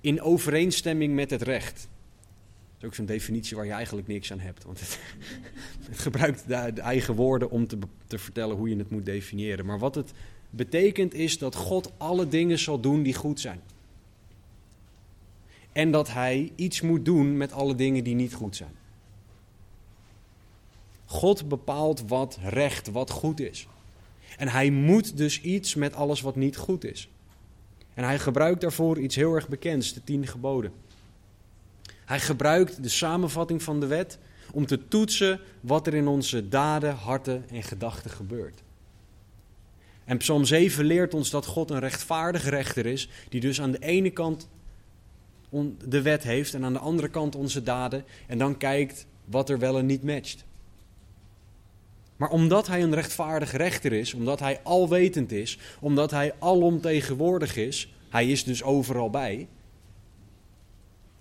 [0.00, 1.74] In overeenstemming met het recht.
[1.74, 4.64] Dat is ook zo'n definitie waar je eigenlijk niks aan hebt.
[4.64, 4.98] Want het,
[5.90, 9.66] het gebruikt de, de, eigen woorden om te, te vertellen hoe je het moet definiëren.
[9.66, 10.12] Maar wat het
[10.50, 13.60] betekent is dat God alle dingen zal doen die goed zijn.
[15.72, 18.74] En dat hij iets moet doen met alle dingen die niet goed zijn.
[21.04, 23.66] God bepaalt wat recht, wat goed is.
[24.36, 27.08] En hij moet dus iets met alles wat niet goed is.
[27.94, 30.72] En hij gebruikt daarvoor iets heel erg bekends, de tien geboden.
[32.04, 34.18] Hij gebruikt de samenvatting van de wet
[34.52, 38.62] om te toetsen wat er in onze daden, harten en gedachten gebeurt.
[40.04, 43.78] En Psalm 7 leert ons dat God een rechtvaardig rechter is, die dus aan de
[43.78, 44.48] ene kant
[45.84, 49.58] de wet heeft en aan de andere kant onze daden, en dan kijkt wat er
[49.58, 50.44] wel en niet matcht.
[52.16, 57.94] Maar omdat hij een rechtvaardig rechter is, omdat hij alwetend is, omdat hij alomtegenwoordig is,
[58.08, 59.48] hij is dus overal bij,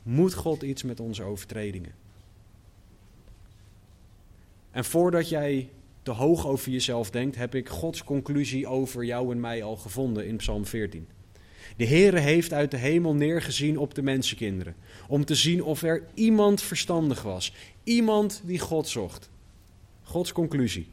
[0.03, 1.93] moet God iets met onze overtredingen.
[4.71, 5.69] En voordat jij
[6.03, 10.27] te hoog over jezelf denkt, heb ik Gods conclusie over jou en mij al gevonden
[10.27, 11.07] in Psalm 14.
[11.77, 14.75] De Heere heeft uit de hemel neergezien op de mensenkinderen,
[15.07, 17.53] om te zien of er iemand verstandig was,
[17.83, 19.29] iemand die God zocht.
[20.13, 20.87] Gods conclusie.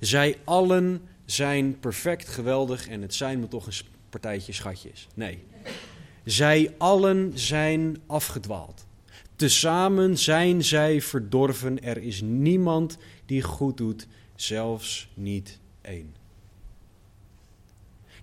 [0.00, 3.72] Zij allen zijn perfect geweldig en het zijn me toch een
[4.08, 5.06] partijtje schatjes.
[5.14, 5.44] Nee.
[6.24, 8.86] Zij allen zijn afgedwaald.
[9.36, 11.82] Tezamen zijn zij verdorven.
[11.82, 16.14] Er is niemand die goed doet, zelfs niet één.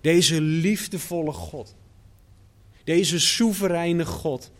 [0.00, 1.76] Deze liefdevolle God,
[2.84, 4.50] deze soevereine God,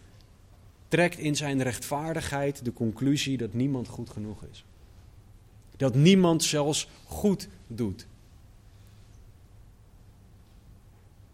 [0.88, 4.64] trekt in zijn rechtvaardigheid de conclusie dat niemand goed genoeg is.
[5.81, 8.07] Dat niemand zelfs goed doet.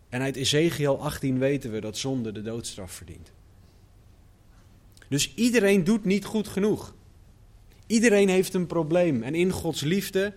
[0.08, 3.32] En uit Ezekiel 18 weten we dat zonde de doodstraf verdient.
[5.08, 6.94] Dus iedereen doet niet goed genoeg.
[7.86, 9.22] Iedereen heeft een probleem.
[9.22, 10.34] En in Gods liefde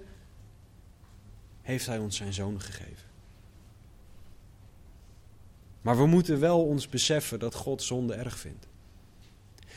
[1.62, 3.08] heeft Hij ons zijn zoon gegeven.
[5.82, 8.68] Maar we moeten wel ons beseffen dat God zonde erg vindt.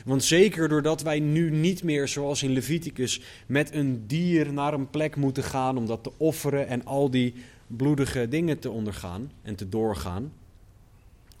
[0.05, 4.89] Want zeker doordat wij nu niet meer, zoals in Leviticus, met een dier naar een
[4.89, 7.33] plek moeten gaan om dat te offeren en al die
[7.67, 10.33] bloedige dingen te ondergaan en te doorgaan.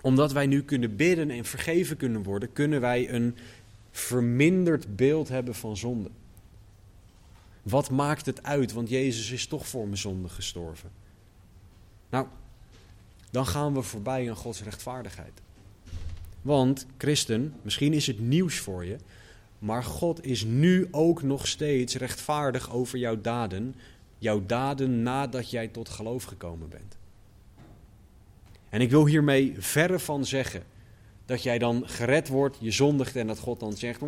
[0.01, 3.35] Omdat wij nu kunnen bidden en vergeven kunnen worden, kunnen wij een
[3.91, 6.09] verminderd beeld hebben van zonde.
[7.61, 8.73] Wat maakt het uit?
[8.73, 10.89] Want Jezus is toch voor mijn zonde gestorven.
[12.09, 12.27] Nou,
[13.31, 15.41] dan gaan we voorbij aan Gods rechtvaardigheid.
[16.43, 18.95] Want, christen, misschien is het nieuws voor je,
[19.59, 23.75] maar God is nu ook nog steeds rechtvaardig over jouw daden,
[24.17, 26.97] jouw daden nadat jij tot geloof gekomen bent.
[28.69, 30.63] En ik wil hiermee verre van zeggen
[31.25, 33.99] dat jij dan gered wordt, je zondigt en dat God dan zegt: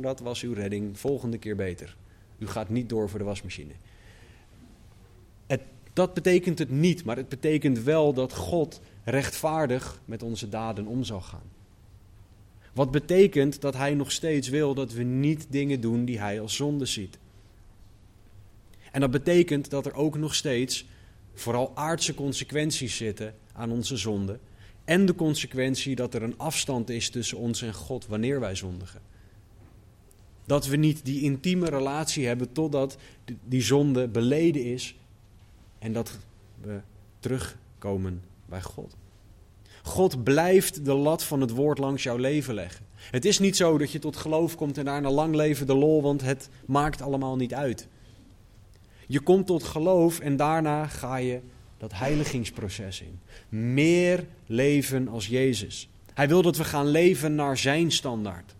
[0.00, 1.96] dat was uw redding, volgende keer beter.
[2.38, 3.72] U gaat niet door voor de wasmachine.
[5.46, 5.60] Het,
[5.92, 11.04] dat betekent het niet, maar het betekent wel dat God rechtvaardig met onze daden om
[11.04, 11.56] zal gaan.
[12.72, 16.56] Wat betekent dat Hij nog steeds wil dat we niet dingen doen die Hij als
[16.56, 17.18] zonde ziet.
[18.92, 20.86] En dat betekent dat er ook nog steeds
[21.34, 24.38] vooral aardse consequenties zitten aan onze zonde.
[24.84, 29.00] En de consequentie dat er een afstand is tussen ons en God wanneer wij zondigen.
[30.44, 32.96] Dat we niet die intieme relatie hebben totdat
[33.44, 34.96] die zonde beleden is
[35.78, 36.18] en dat
[36.60, 36.80] we
[37.18, 38.96] terugkomen bij God.
[39.82, 42.86] God blijft de lat van het woord langs jouw leven leggen.
[42.94, 46.02] Het is niet zo dat je tot geloof komt en daarna lang leven de lol,
[46.02, 47.88] want het maakt allemaal niet uit.
[49.06, 51.40] Je komt tot geloof en daarna ga je
[51.78, 53.20] dat heiligingsproces in.
[53.72, 55.88] Meer leven als Jezus.
[56.14, 58.54] Hij wil dat we gaan leven naar zijn standaard.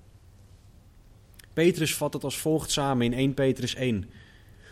[1.52, 4.10] Petrus vat het als volgt samen in 1 Petrus 1.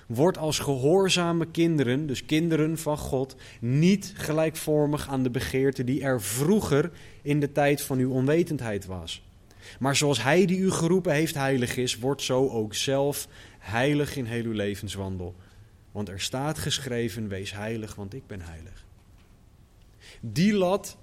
[0.07, 6.23] Word als gehoorzame kinderen, dus kinderen van God, niet gelijkvormig aan de begeerte die er
[6.23, 6.91] vroeger
[7.23, 9.25] in de tijd van uw onwetendheid was.
[9.79, 13.29] Maar zoals Hij die u geroepen heeft heilig is, wordt zo ook zelf
[13.59, 15.35] heilig in heel uw levenswandel.
[15.93, 18.85] Want er staat geschreven, wees heilig, want ik ben heilig.
[20.21, 20.97] Die lat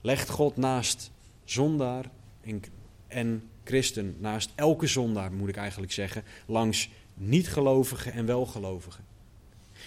[0.00, 1.10] legt God naast
[1.44, 2.04] zondaar
[2.40, 2.62] en,
[3.06, 9.04] en christen, naast elke zondaar moet ik eigenlijk zeggen, langs niet-gelovigen en welgelovigen.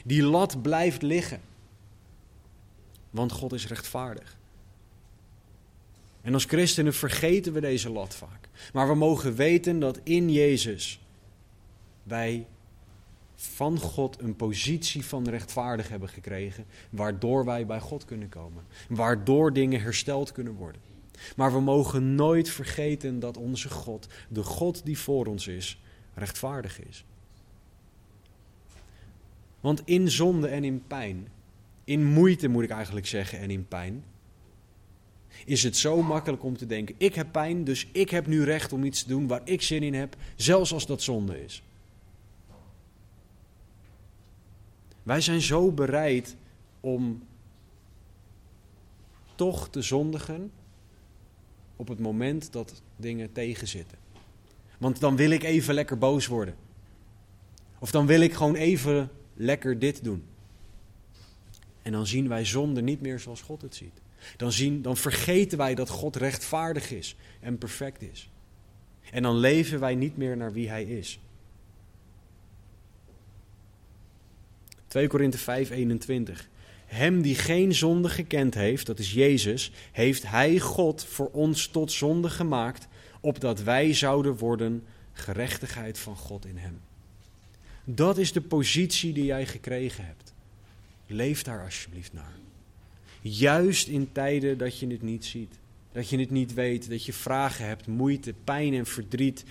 [0.06, 1.42] Die lat blijft liggen,
[3.10, 4.38] want God is rechtvaardig.
[6.22, 8.50] En als christenen vergeten we deze lat vaak.
[8.74, 11.00] Maar we mogen weten dat in Jezus
[12.04, 12.48] wij
[13.36, 19.54] van God een positie van rechtvaardig hebben gekregen, waardoor wij bij God kunnen komen, waardoor
[19.54, 20.82] dingen hersteld kunnen worden.
[21.36, 25.82] Maar we mogen nooit vergeten dat onze God, de God die voor ons is,
[26.14, 27.06] rechtvaardig is.
[29.62, 31.28] Want in zonde en in pijn,
[31.84, 34.04] in moeite moet ik eigenlijk zeggen en in pijn,
[35.46, 38.74] is het zo makkelijk om te denken: ik heb pijn, dus ik heb nu recht
[38.74, 41.64] om iets te doen waar ik zin in heb, zelfs als dat zonde is.
[45.04, 46.36] Wij zijn zo bereid
[46.80, 47.24] om
[49.36, 50.52] toch te zondigen
[51.76, 53.98] op het moment dat dingen tegenzitten.
[54.78, 56.56] Want dan wil ik even lekker boos worden.
[57.80, 59.10] Of dan wil ik gewoon even
[59.42, 60.24] lekker dit doen.
[61.82, 64.02] En dan zien wij zonde niet meer zoals God het ziet.
[64.38, 68.30] Dan, zien, dan vergeten wij dat God rechtvaardig is en perfect is.
[69.12, 71.20] En dan leven wij niet meer naar wie Hij is.
[74.88, 76.50] 2 Korinthe 5, 21.
[76.86, 81.92] Hem die geen zonde gekend heeft, dat is Jezus, heeft Hij God voor ons tot
[81.92, 82.88] zonde gemaakt,
[83.22, 84.84] opdat wij zouden worden
[85.14, 86.82] gerechtigheid van God in Hem.
[87.84, 90.34] Dat is de positie die jij gekregen hebt.
[91.08, 92.34] Leef daar alsjeblieft naar.
[93.22, 95.60] Juist in tijden dat je het niet ziet,
[95.92, 99.44] dat je het niet weet, dat je vragen hebt, moeite, pijn en verdriet.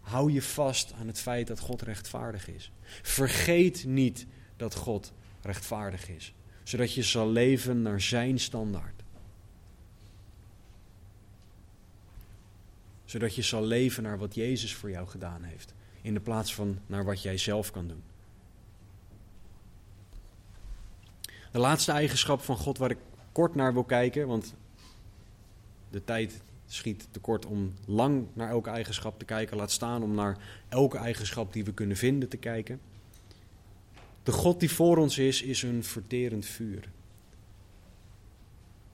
[0.00, 2.70] Hou je vast aan het feit dat God rechtvaardig is.
[3.02, 5.12] Vergeet niet dat God
[5.42, 9.02] rechtvaardig is, zodat je zal leven naar Zijn standaard.
[13.04, 16.78] Zodat je zal leven naar wat Jezus voor jou gedaan heeft, in de plaats van
[16.86, 18.02] naar wat jij zelf kan doen.
[21.52, 22.98] De laatste eigenschap van God waar ik
[23.32, 24.54] kort naar wil kijken, want
[25.90, 30.38] de tijd schiet tekort om lang naar elke eigenschap te kijken, laat staan om naar
[30.68, 32.80] elke eigenschap die we kunnen vinden te kijken.
[34.22, 36.88] De God die voor ons is, is een verterend vuur.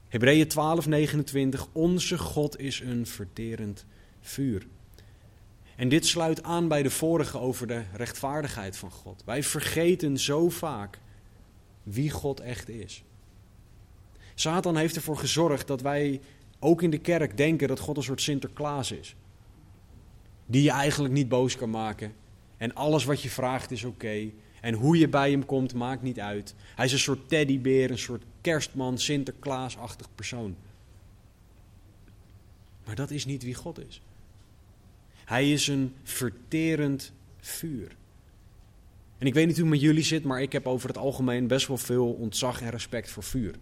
[0.09, 1.69] Hebreeën 12, 29.
[1.73, 3.87] Onze God is een verterend
[4.21, 4.67] vuur.
[5.79, 9.23] En dit sluit aan bij de vorige over de rechtvaardigheid van God.
[9.25, 10.99] Wij vergeten zo vaak
[11.83, 13.03] wie God echt is.
[14.35, 16.21] Satan heeft ervoor gezorgd dat wij
[16.59, 19.17] ook in de kerk denken dat God een soort Sinterklaas is.
[20.47, 22.13] Die je eigenlijk niet boos kan maken.
[22.57, 24.31] En alles wat je vraagt is oké.
[24.61, 26.55] En hoe je bij hem komt, maakt niet uit.
[26.75, 30.57] Hij is een soort teddybeer, een soort kerstman, Sinterklaasachtig persoon.
[32.85, 34.03] Maar dat is niet wie God is.
[35.29, 37.97] Hij is een verterend vuur.
[39.19, 41.47] En ik weet niet hoe het met jullie zit, maar ik heb over het algemeen
[41.47, 43.55] best wel veel ontzag en respect voor vuur.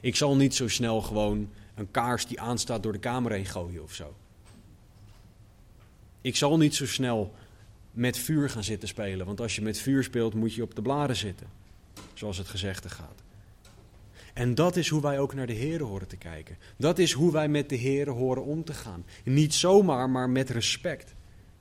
[0.00, 3.82] Ik zal niet zo snel gewoon een kaars die aanstaat door de kamer heen gooien
[3.82, 4.16] of zo.
[6.20, 7.34] Ik zal niet zo snel
[7.90, 9.26] met vuur gaan zitten spelen.
[9.26, 11.46] Want als je met vuur speelt, moet je op de blaren zitten.
[12.14, 13.22] Zoals het gezegde gaat.
[14.36, 16.56] En dat is hoe wij ook naar de Heer horen te kijken.
[16.76, 19.04] Dat is hoe wij met de Heer horen om te gaan.
[19.24, 21.14] Niet zomaar, maar met respect.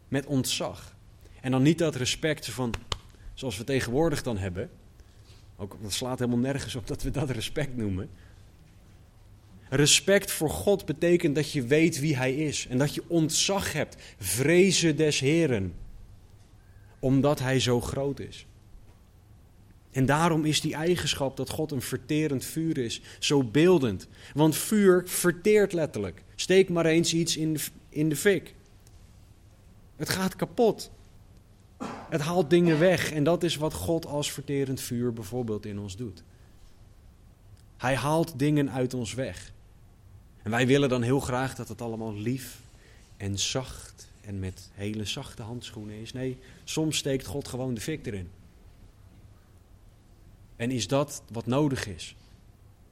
[0.07, 0.95] Met ontzag.
[1.41, 2.73] En dan niet dat respect van,
[3.33, 4.69] zoals we tegenwoordig dan hebben.
[5.55, 8.09] Ook, dat slaat helemaal nergens op dat we dat respect noemen.
[9.69, 12.67] Respect voor God betekent dat je weet wie Hij is.
[12.67, 13.95] En dat je ontzag hebt.
[14.17, 15.73] Vrezen des Heren
[16.99, 18.45] omdat hij zo groot is.
[19.95, 24.07] En daarom is die eigenschap dat God een verterend vuur is zo beeldend.
[24.33, 26.23] Want vuur verteert letterlijk.
[26.35, 28.55] Steek maar eens iets in de, in de fik.
[29.95, 30.91] Het gaat kapot.
[32.09, 33.11] Het haalt dingen weg.
[33.11, 36.23] En dat is wat God als verterend vuur bijvoorbeeld in ons doet.
[37.77, 39.51] Hij haalt dingen uit ons weg.
[40.41, 42.59] En wij willen dan heel graag dat het allemaal lief
[43.17, 46.13] en zacht en met hele zachte handschoenen is.
[46.13, 48.29] Nee, soms steekt God gewoon de fik erin.
[50.55, 52.15] En is dat wat nodig is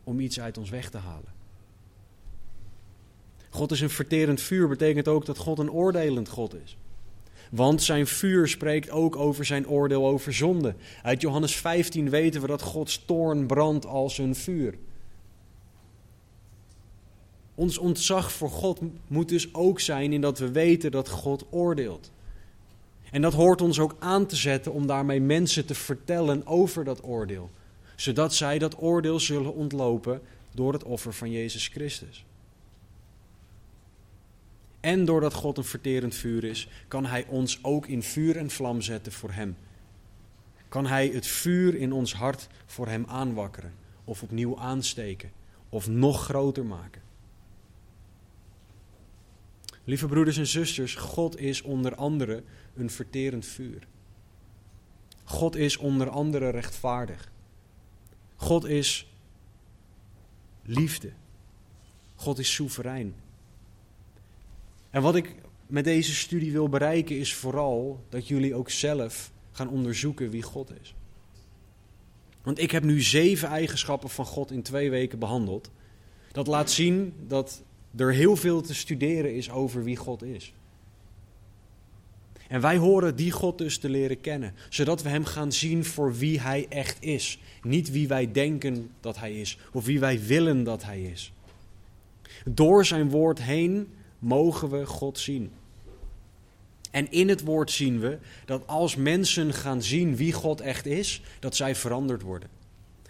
[0.04, 1.34] om iets uit ons weg te halen?
[3.50, 6.78] God is een verterend vuur, betekent ook dat God een oordelend God is.
[7.52, 10.76] Want zijn vuur spreekt ook over zijn oordeel over zonde.
[11.04, 14.78] Uit Johannes 15 weten we dat Gods toorn brandt als een vuur.
[17.56, 22.12] Ons ontzag voor God moet dus ook zijn in dat we weten dat God oordeelt.
[23.14, 27.04] En dat hoort ons ook aan te zetten om daarmee mensen te vertellen over dat
[27.04, 27.52] oordeel.
[27.96, 32.26] Zodat zij dat oordeel zullen ontlopen door het offer van Jezus Christus.
[34.80, 38.82] En doordat God een verterend vuur is, kan Hij ons ook in vuur en vlam
[38.82, 39.58] zetten voor Hem.
[40.70, 45.32] Kan Hij het vuur in ons hart voor Hem aanwakkeren, of opnieuw aansteken,
[45.70, 47.02] of nog groter maken.
[49.84, 52.44] Lieve broeders en zusters, God is onder andere
[52.76, 53.88] een verterend vuur.
[55.24, 57.32] God is onder andere rechtvaardig.
[58.36, 59.08] God is
[60.64, 61.12] liefde.
[62.16, 63.16] God is soeverein.
[64.90, 65.36] En wat ik
[65.68, 70.72] met deze studie wil bereiken is vooral dat jullie ook zelf gaan onderzoeken wie God
[70.82, 70.96] is.
[72.44, 75.72] Want ik heb nu zeven eigenschappen van God in twee weken behandeld.
[76.32, 77.64] Dat laat zien dat
[77.96, 80.54] er heel veel te studeren is over wie God is.
[82.54, 86.16] En wij horen die God dus te leren kennen, zodat we Hem gaan zien voor
[86.16, 87.40] wie Hij echt is.
[87.62, 91.34] Niet wie wij denken dat Hij is, of wie wij willen dat Hij is.
[92.46, 95.52] Door Zijn woord heen mogen we God zien.
[96.92, 101.22] En in het woord zien we dat als mensen gaan zien wie God echt is,
[101.40, 102.50] dat zij veranderd worden.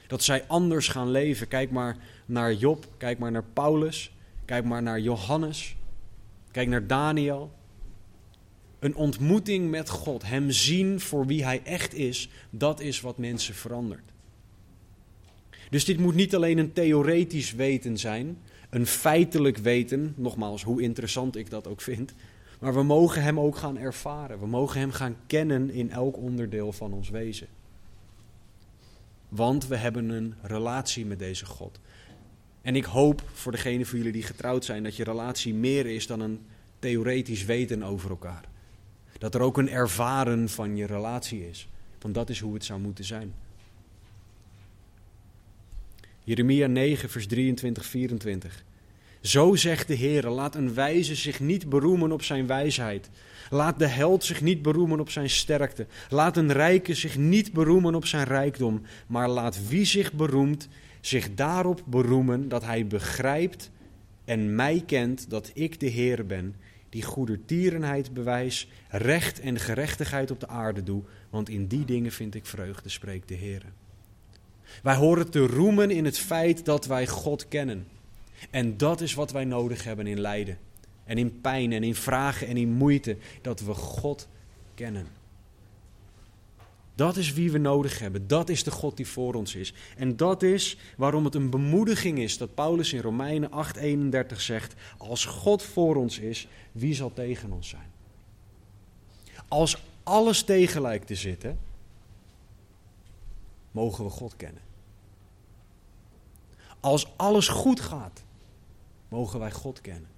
[0.07, 1.47] Dat zij anders gaan leven.
[1.47, 4.15] Kijk maar naar Job, kijk maar naar Paulus,
[4.45, 5.75] kijk maar naar Johannes,
[6.51, 7.51] kijk naar Daniel.
[8.83, 13.53] Een ontmoeting met God, Hem zien voor wie Hij echt is, dat is wat mensen
[13.53, 14.11] verandert.
[15.69, 18.37] Dus dit moet niet alleen een theoretisch weten zijn,
[18.69, 22.13] een feitelijk weten, nogmaals, hoe interessant ik dat ook vind,
[22.59, 24.39] maar we mogen Hem ook gaan ervaren.
[24.39, 27.47] We mogen Hem gaan kennen in elk onderdeel van ons wezen.
[29.29, 31.79] Want we hebben een relatie met deze God.
[32.61, 36.07] En ik hoop voor degenen van jullie die getrouwd zijn dat je relatie meer is
[36.07, 36.39] dan een
[36.79, 38.51] theoretisch weten over elkaar.
[39.23, 41.67] Dat er ook een ervaren van je relatie is.
[42.01, 43.33] Want dat is hoe het zou moeten zijn.
[46.23, 48.63] Jeremia 9, vers 23, 24.
[49.21, 53.09] Zo zegt de Heer, laat een wijze zich niet beroemen op zijn wijsheid.
[53.49, 55.85] Laat de held zich niet beroemen op zijn sterkte.
[56.09, 58.81] Laat een rijke zich niet beroemen op zijn rijkdom.
[59.07, 60.67] Maar laat wie zich beroemt,
[61.01, 63.71] zich daarop beroemen dat hij begrijpt
[64.25, 66.55] en mij kent dat ik de Heer ben,
[66.93, 72.35] die goedertierenheid bewijs, recht en gerechtigheid op de aarde doe, want in die dingen vind
[72.35, 73.61] ik vreugde, spreekt de Heer.
[74.83, 77.87] Wij horen te roemen in het feit dat wij God kennen.
[78.49, 80.57] En dat is wat wij nodig hebben in lijden.
[81.03, 83.17] En in pijn en in vragen en in moeite.
[83.41, 84.27] Dat we God
[84.75, 85.07] kennen.
[86.95, 88.27] Dat is wie we nodig hebben.
[88.27, 89.73] Dat is de God die voor ons is.
[89.97, 93.49] En dat is waarom het een bemoediging is dat Paulus in Romeinen
[94.33, 97.91] 8:31 zegt: Als God voor ons is, wie zal tegen ons zijn?
[99.47, 101.59] Als alles tegen lijkt te zitten,
[103.71, 104.61] mogen we God kennen.
[106.79, 108.23] Als alles goed gaat,
[109.09, 110.09] mogen wij God kennen.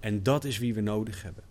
[0.00, 1.44] En dat is wie we nodig hebben.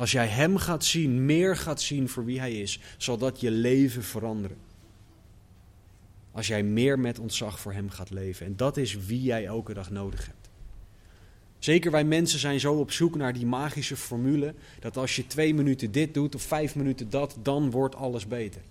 [0.00, 3.50] Als jij Hem gaat zien, meer gaat zien voor wie Hij is, zal dat je
[3.50, 4.56] leven veranderen.
[6.30, 8.46] Als jij meer met ontzag voor Hem gaat leven.
[8.46, 10.50] En dat is wie jij elke dag nodig hebt.
[11.58, 15.54] Zeker wij mensen zijn zo op zoek naar die magische formule, dat als je twee
[15.54, 18.62] minuten dit doet of vijf minuten dat, dan wordt alles beter.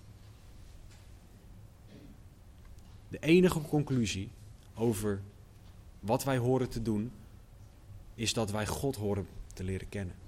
[3.08, 4.30] De enige conclusie
[4.74, 5.20] over
[6.00, 7.10] wat wij horen te doen,
[8.14, 10.19] is dat wij God horen te leren kennen.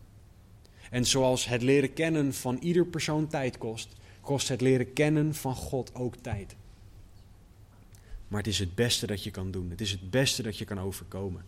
[0.92, 3.88] En zoals het leren kennen van ieder persoon tijd kost,
[4.20, 6.56] kost het leren kennen van God ook tijd.
[8.28, 9.70] Maar het is het beste dat je kan doen.
[9.70, 11.44] Het is het beste dat je kan overkomen.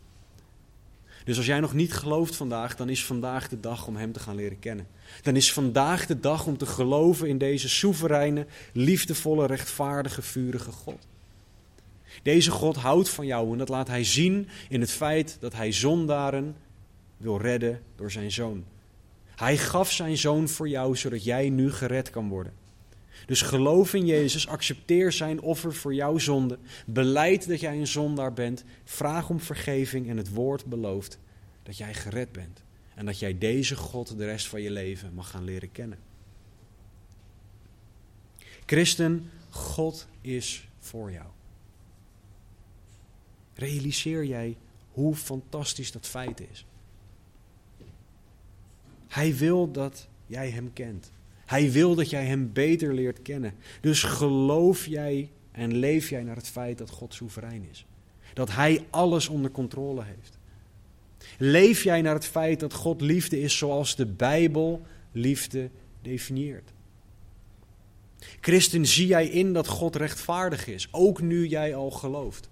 [1.24, 4.20] Dus als jij nog niet gelooft vandaag, dan is vandaag de dag om Hem te
[4.20, 4.86] gaan leren kennen.
[5.22, 11.07] Dan is vandaag de dag om te geloven in deze soevereine, liefdevolle, rechtvaardige, vurige God.
[12.22, 15.72] Deze God houdt van jou en dat laat Hij zien in het feit dat Hij
[15.72, 16.57] zondaren
[17.16, 18.64] wil redden door Zijn Zoon.
[19.37, 22.53] Hij gaf Zijn Zoon voor jou zodat jij nu gered kan worden.
[23.26, 28.32] Dus geloof in Jezus, accepteer Zijn offer voor jouw zonde, beleid dat jij een zondaar
[28.32, 31.18] bent, vraag om vergeving en het woord belooft
[31.62, 32.62] dat jij gered bent.
[32.95, 35.99] En dat jij deze God de rest van je leven mag gaan leren kennen.
[38.66, 41.26] Christen, God is voor jou.
[43.55, 44.57] Realiseer jij
[44.91, 46.66] hoe fantastisch dat feit is?
[49.14, 51.10] Hij wil dat jij Hem kent.
[51.46, 53.54] Hij wil dat jij Hem beter leert kennen.
[53.80, 57.86] Dus geloof jij en leef jij naar het feit dat God soeverein is.
[58.32, 60.38] Dat Hij alles onder controle heeft.
[61.38, 65.70] Leef jij naar het feit dat God liefde is zoals de Bijbel liefde
[66.02, 66.72] definieert.
[68.40, 72.48] Christen, zie jij in dat God rechtvaardig is, ook nu jij al gelooft?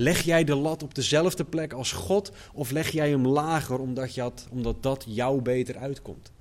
[0.00, 4.14] Leg jij de lat op dezelfde plek als God of leg jij hem lager omdat,
[4.14, 6.32] je omdat dat jou beter uitkomt?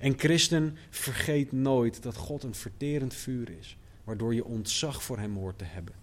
[0.00, 5.36] En christen, vergeet nooit dat God een verterend vuur is, waardoor je ontzag voor hem
[5.36, 5.94] hoort te hebben.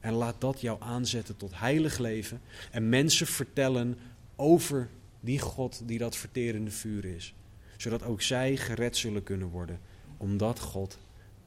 [0.00, 3.98] En laat dat jou aanzetten tot heilig leven en mensen vertellen
[4.36, 4.88] over
[5.20, 7.34] die God die dat verterende vuur is.
[7.76, 9.80] Zodat ook zij gered zullen kunnen worden,
[10.16, 10.98] omdat God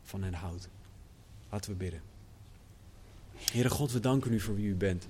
[0.04, 0.70] van hen houdt.
[1.50, 2.11] Laten we bidden.
[3.52, 5.08] Heere God, we danken u voor wie u bent.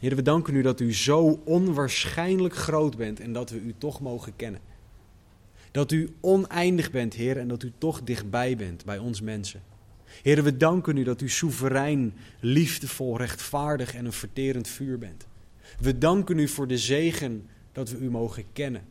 [0.00, 4.00] Heere, we danken u dat u zo onwaarschijnlijk groot bent en dat we u toch
[4.00, 4.60] mogen kennen.
[5.70, 9.62] Dat u oneindig bent, Heer, en dat u toch dichtbij bent bij ons mensen.
[10.22, 15.26] Heer, we danken u dat u soeverein, liefdevol, rechtvaardig en een verterend vuur bent.
[15.80, 18.82] We danken u voor de zegen dat we u mogen kennen.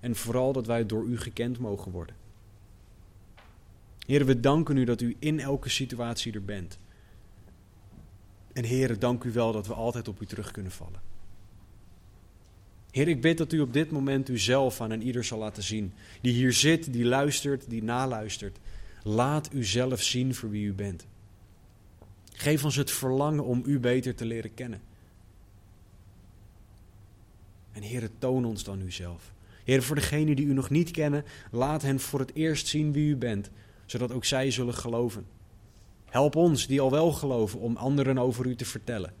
[0.00, 2.14] En vooral dat wij door u gekend mogen worden.
[4.04, 6.78] Heer, we danken u dat u in elke situatie er bent.
[8.52, 11.00] En Heer, dank u wel dat we altijd op u terug kunnen vallen.
[12.90, 15.92] Heer, ik bid dat u op dit moment uzelf aan en ieder zal laten zien.
[16.20, 18.58] Die hier zit, die luistert, die naluistert.
[19.02, 21.06] Laat u zelf zien voor wie u bent.
[22.32, 24.80] Geef ons het verlangen om u beter te leren kennen.
[27.72, 29.32] En Heer, toon ons dan uzelf.
[29.64, 33.08] Heer, voor degenen die u nog niet kennen, laat hen voor het eerst zien wie
[33.08, 33.50] u bent,
[33.86, 35.26] zodat ook zij zullen geloven.
[36.04, 39.12] Help ons die al wel geloven om anderen over u te vertellen.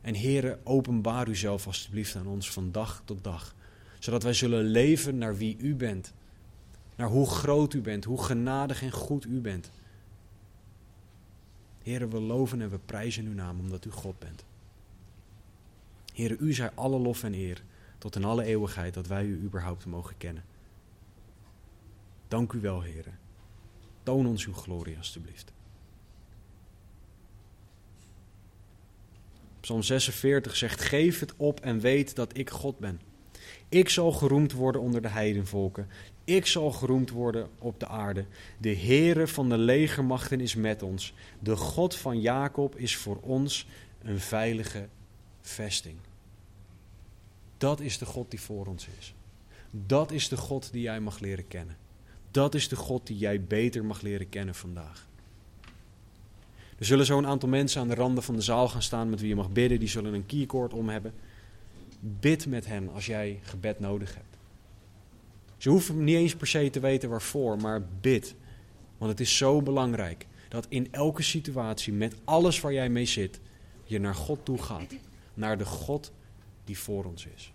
[0.00, 3.54] En Heere, openbaar uzelf alstublieft aan ons van dag tot dag,
[3.98, 6.12] zodat wij zullen leven naar wie u bent,
[6.96, 9.70] naar hoe groot u bent, hoe genadig en goed u bent.
[11.82, 14.44] Heere, we loven en we prijzen uw naam omdat u God bent.
[16.14, 17.62] Heere, u zij alle lof en eer
[17.98, 20.44] tot in alle eeuwigheid dat wij u überhaupt mogen kennen.
[22.30, 23.10] Dank u wel, Heere.
[24.02, 25.52] Toon ons uw glorie, alstublieft.
[29.60, 33.00] Psalm 46 zegt: Geef het op en weet dat ik God ben.
[33.68, 35.88] Ik zal geroemd worden onder de heidenvolken.
[36.24, 38.24] Ik zal geroemd worden op de aarde.
[38.58, 41.14] De Heere van de legermachten is met ons.
[41.38, 43.66] De God van Jacob is voor ons
[44.02, 44.88] een veilige
[45.40, 45.96] vesting.
[47.58, 49.14] Dat is de God die voor ons is.
[49.70, 51.88] Dat is de God die jij mag leren kennen.
[52.30, 55.08] Dat is de God die jij beter mag leren kennen vandaag.
[56.78, 59.20] Er zullen zo een aantal mensen aan de randen van de zaal gaan staan met
[59.20, 59.78] wie je mag bidden.
[59.78, 61.14] Die zullen een keycord om hebben.
[62.00, 64.36] Bid met hen als jij gebed nodig hebt.
[65.56, 68.34] Ze hoeven niet eens per se te weten waarvoor, maar bid.
[68.98, 73.40] Want het is zo belangrijk dat in elke situatie, met alles waar jij mee zit,
[73.84, 74.94] je naar God toe gaat.
[75.34, 76.12] Naar de God
[76.64, 77.52] die voor ons is.